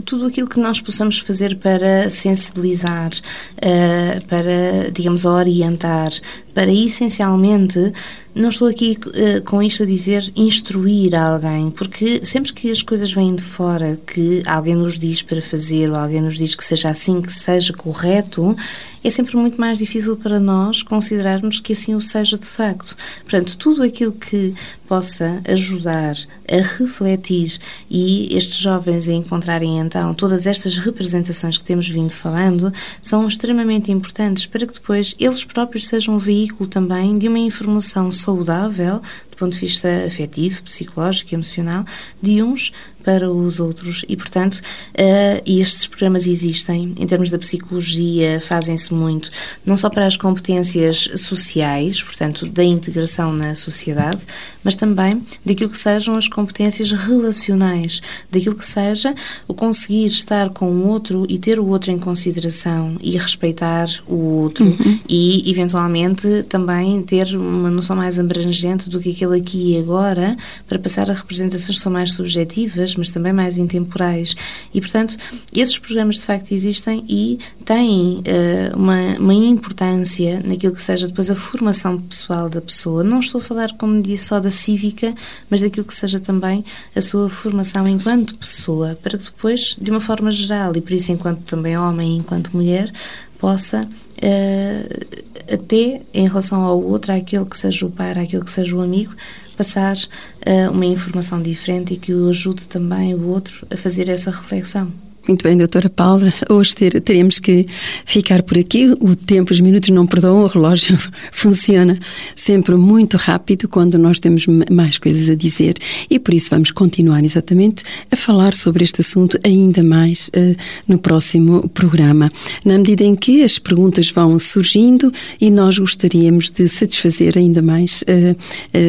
Tudo 0.05 0.27
aquilo 0.27 0.48
que 0.48 0.61
nós 0.61 0.81
possamos 0.81 1.18
fazer 1.18 1.57
para 1.57 2.11
sensibilizar, 2.11 3.11
uh, 3.12 4.24
para, 4.27 4.90
digamos, 4.92 5.24
orientar, 5.24 6.11
para 6.55 6.72
essencialmente 6.72 7.92
não 8.35 8.51
estou 8.51 8.68
aqui 8.68 8.96
uh, 9.07 9.42
com 9.42 9.62
isto 9.62 9.83
a 9.83 9.87
dizer 9.87 10.33
instruir 10.37 11.14
alguém, 11.14 11.70
porque 11.70 12.24
sempre 12.24 12.53
que 12.53 12.70
as 12.70 12.83
coisas 12.83 13.12
vêm 13.12 13.35
de 13.35 13.42
fora, 13.42 13.98
que 14.07 14.42
alguém 14.46 14.77
nos 14.77 14.98
diz 14.98 15.22
para 15.22 15.42
fazer 15.42 15.90
ou 15.90 15.96
alguém 15.96 16.20
nos 16.20 16.38
diz 16.38 16.55
que 16.55 16.64
seja 16.64 16.90
assim, 16.90 17.20
que 17.20 17.33
seja 17.33 17.72
correto, 17.72 18.57
é 19.03 19.11
sempre 19.11 19.37
muito 19.37 19.61
mais 19.61 19.79
difícil 19.79 20.17
para 20.17 20.41
nós 20.41 20.83
considerarmos 20.83 21.61
que 21.61 21.73
assim 21.73 21.95
o 21.95 22.01
seja 22.01 22.39
de 22.39 22.47
facto. 22.47 22.97
Portanto, 23.23 23.57
tudo 23.57 23.83
aquilo 23.83 24.13
que 24.13 24.55
possa 24.87 25.43
ajudar 25.47 26.17
a 26.51 26.57
refletir 26.79 27.59
e 27.91 28.35
estes 28.35 28.57
jovens 28.57 29.07
a 29.07 29.13
encontrarem 29.13 29.79
então 29.79 30.15
todas 30.15 30.47
estas 30.47 30.79
representações 30.79 31.59
que 31.59 31.65
temos 31.65 31.87
vindo 31.89 32.11
falando 32.11 32.73
são 33.03 33.29
extremamente 33.29 33.93
importantes 33.93 34.47
para 34.47 34.67
que 34.67 34.73
depois 34.73 35.15
eles 35.19 35.45
próprios 35.45 35.87
sejam 35.87 36.15
um 36.15 36.19
veículo 36.19 36.69
também 36.69 37.19
de 37.19 37.29
uma 37.29 37.39
informação 37.39 38.11
saudável 38.11 39.03
do 39.31 39.37
ponto 39.37 39.53
de 39.53 39.61
vista 39.61 39.89
afetivo, 40.05 40.63
psicológico, 40.63 41.35
emocional, 41.35 41.85
de 42.21 42.43
uns 42.43 42.73
para 43.09 43.33
os 43.33 43.59
outros. 43.59 44.05
E, 44.07 44.14
portanto, 44.14 44.57
uh, 44.57 45.42
estes 45.47 45.87
programas 45.87 46.27
existem. 46.27 46.92
Em 46.99 47.07
termos 47.07 47.31
da 47.31 47.38
psicologia, 47.38 48.38
fazem-se 48.38 48.92
muito, 48.92 49.31
não 49.64 49.79
só 49.79 49.88
para 49.88 50.05
as 50.05 50.14
competências 50.14 51.09
sociais, 51.16 52.03
portanto, 52.03 52.44
da 52.44 52.62
integração 52.62 53.33
na 53.33 53.55
sociedade, 53.55 54.18
mas 54.62 54.75
também 54.75 55.23
daquilo 55.42 55.71
que 55.71 55.79
sejam 55.79 56.16
as 56.16 56.29
competências 56.29 56.92
relacionais, 56.92 58.03
daquilo 58.31 58.55
que 58.55 58.66
seja 58.66 59.14
o 59.47 59.55
conseguir 59.55 60.09
estar 60.09 60.51
com 60.51 60.71
o 60.71 60.87
outro 60.87 61.25
e 61.31 61.38
ter 61.38 61.59
o 61.59 61.66
outro 61.66 61.90
em 61.90 61.99
consideração 61.99 62.99
e 63.01 63.12
respeitar 63.12 63.88
o 64.07 64.16
outro. 64.42 64.66
Uhum. 64.66 64.99
e, 65.09 65.51
eventualmente, 65.51 66.42
também 66.42 67.03
ter 67.03 67.35
uma 67.35 67.71
noção 67.71 67.97
mais 67.97 68.18
abrangente 68.18 68.90
do 68.90 69.01
que 69.01 69.12
aquele 69.12 69.38
aqui 69.38 69.73
e 69.73 69.79
agora, 69.79 70.37
para 70.68 70.79
passar 70.79 71.09
a 71.11 71.14
representações 71.14 71.77
que 71.79 71.83
são 71.83 71.90
mais 71.90 72.12
subjetivas, 72.12 72.98
mas 72.99 73.11
também 73.11 73.33
mais 73.33 73.57
intemporais. 73.57 74.35
E, 74.75 74.81
portanto, 74.81 75.17
esses 75.55 75.79
programas 75.79 76.17
de 76.17 76.23
facto 76.23 76.53
existem 76.53 77.05
e 77.09 77.39
têm 77.65 78.19
uh, 78.19 78.77
uma, 78.77 79.19
uma 79.19 79.35
importância 79.35 80.43
naquilo 80.45 80.75
que 80.75 80.83
seja 80.83 81.07
depois 81.07 81.31
a 81.31 81.35
formação 81.35 81.99
pessoal 81.99 82.49
da 82.49 82.61
pessoa. 82.61 83.03
Não 83.03 83.21
estou 83.21 83.41
a 83.41 83.45
falar, 83.45 83.73
como 83.79 84.03
disse, 84.03 84.27
só 84.27 84.41
da 84.41 84.51
cívica, 84.51 85.15
mas 85.49 85.61
daquilo 85.61 85.87
que 85.87 85.95
seja 85.95 86.19
também 86.19 86.65
a 86.95 87.01
sua 87.01 87.29
formação 87.29 87.87
enquanto 87.87 88.35
pessoa, 88.37 88.99
para 89.03 89.17
que 89.17 89.25
depois, 89.25 89.77
de 89.81 89.91
uma 89.91 90.01
forma 90.01 90.31
geral, 90.31 90.77
e 90.77 90.81
por 90.81 90.93
isso 90.93 91.13
enquanto 91.13 91.41
também 91.43 91.77
homem 91.79 92.15
e 92.15 92.19
enquanto 92.19 92.57
mulher, 92.57 92.93
possa 93.39 93.85
uh, 93.85 95.29
até 95.53 96.03
em 96.13 96.29
relação 96.29 96.63
ao 96.63 96.83
outro, 96.83 97.13
àquele 97.13 97.45
que 97.45 97.59
seja 97.59 97.87
o 97.87 97.91
pai, 97.91 98.13
àquele 98.13 98.45
que 98.45 98.51
seja 98.51 98.77
o 98.77 98.81
amigo, 98.81 99.15
passar 99.59 99.97
uh, 99.97 100.71
uma 100.71 100.87
informação 100.87 101.42
diferente 101.42 101.94
e 101.94 101.97
que 101.97 102.14
o 102.14 102.31
ajude 102.31 102.68
também 102.68 103.12
o 103.12 103.27
outro 103.27 103.66
a 103.68 103.77
fazer 103.77 104.09
essa 104.09 104.31
reflexão. 104.31 104.92
Muito 105.29 105.43
bem, 105.43 105.59
doutora 105.59 105.91
Paula. 105.91 106.33
Hoje 106.49 106.75
ter, 106.75 107.03
teremos 107.03 107.38
que 107.38 107.67
ficar 108.07 108.43
por 108.43 108.57
aqui. 108.57 108.87
O 108.99 109.14
tempo, 109.14 109.53
os 109.53 109.61
minutos 109.61 109.91
não 109.91 110.07
perdoam, 110.07 110.43
o 110.43 110.47
relógio 110.47 110.99
funciona 111.31 111.99
sempre 112.35 112.75
muito 112.77 113.19
rápido 113.19 113.69
quando 113.69 113.99
nós 113.99 114.19
temos 114.19 114.47
mais 114.71 114.97
coisas 114.97 115.29
a 115.29 115.35
dizer 115.35 115.75
e 116.09 116.19
por 116.19 116.33
isso 116.33 116.49
vamos 116.49 116.71
continuar 116.71 117.23
exatamente 117.23 117.85
a 118.11 118.17
falar 118.17 118.55
sobre 118.55 118.83
este 118.83 119.03
assunto 119.03 119.38
ainda 119.45 119.83
mais 119.83 120.29
uh, 120.29 120.57
no 120.88 120.99
próximo 120.99 121.69
programa. 121.75 122.33
Na 122.64 122.79
medida 122.79 123.05
em 123.05 123.14
que 123.14 123.43
as 123.43 123.59
perguntas 123.59 124.11
vão 124.11 124.38
surgindo 124.38 125.12
e 125.38 125.51
nós 125.51 125.79
gostaríamos 125.79 126.51
de 126.51 126.67
satisfazer 126.71 127.37
ainda 127.37 127.61
mais 127.61 128.03
uh, 128.03 128.35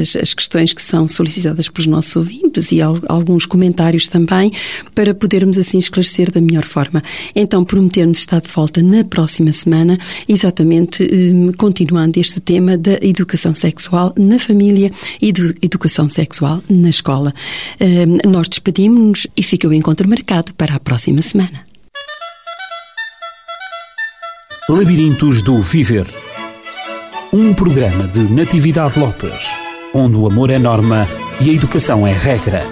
as, 0.01 0.15
as, 0.15 0.33
questões 0.33 0.71
que 0.71 0.81
são 0.81 1.05
solicitadas 1.05 1.67
pelos 1.67 1.87
nossos 1.87 2.15
ouvintes 2.15 2.71
e 2.71 2.81
al 2.81 2.97
alguns 3.09 3.45
comentários 3.45 4.07
também 4.07 4.53
para 4.95 5.13
podermos 5.13 5.57
assim 5.57 5.77
esclarecer 5.77 6.28
da 6.31 6.41
melhor 6.41 6.65
forma. 6.65 7.01
Então, 7.35 7.63
prometemos 7.63 8.19
estar 8.19 8.41
de 8.41 8.49
volta 8.49 8.81
na 8.81 9.03
próxima 9.03 9.53
semana, 9.53 9.97
exatamente 10.27 11.03
eh, 11.03 11.51
continuando 11.57 12.19
este 12.19 12.39
tema 12.39 12.77
da 12.77 12.97
educação 13.01 13.53
sexual 13.53 14.13
na 14.17 14.39
família 14.39 14.91
e 15.21 15.31
da 15.31 15.43
educação 15.61 16.09
sexual 16.09 16.61
na 16.69 16.89
escola. 16.89 17.33
Eh, 17.79 18.05
nós 18.27 18.49
despedimos-nos 18.49 19.27
e 19.35 19.43
fica 19.43 19.67
o 19.67 19.73
encontro 19.73 20.07
marcado 20.07 20.53
para 20.53 20.75
a 20.75 20.79
próxima 20.79 21.21
semana. 21.21 21.67
Labirintos 24.69 25.41
do 25.41 25.61
Viver 25.61 26.05
um 27.31 27.53
programa 27.53 28.07
de 28.07 28.21
Natividade 28.21 28.99
Lopes, 28.99 29.51
onde 29.93 30.15
o 30.15 30.25
amor 30.25 30.49
é 30.49 30.57
norma 30.57 31.07
e 31.39 31.51
a 31.51 31.53
educação 31.53 32.07
é 32.07 32.11
regra. 32.11 32.65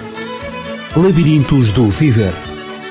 Labirintos 0.96 1.70
do 1.70 1.88
Viver 1.88 2.32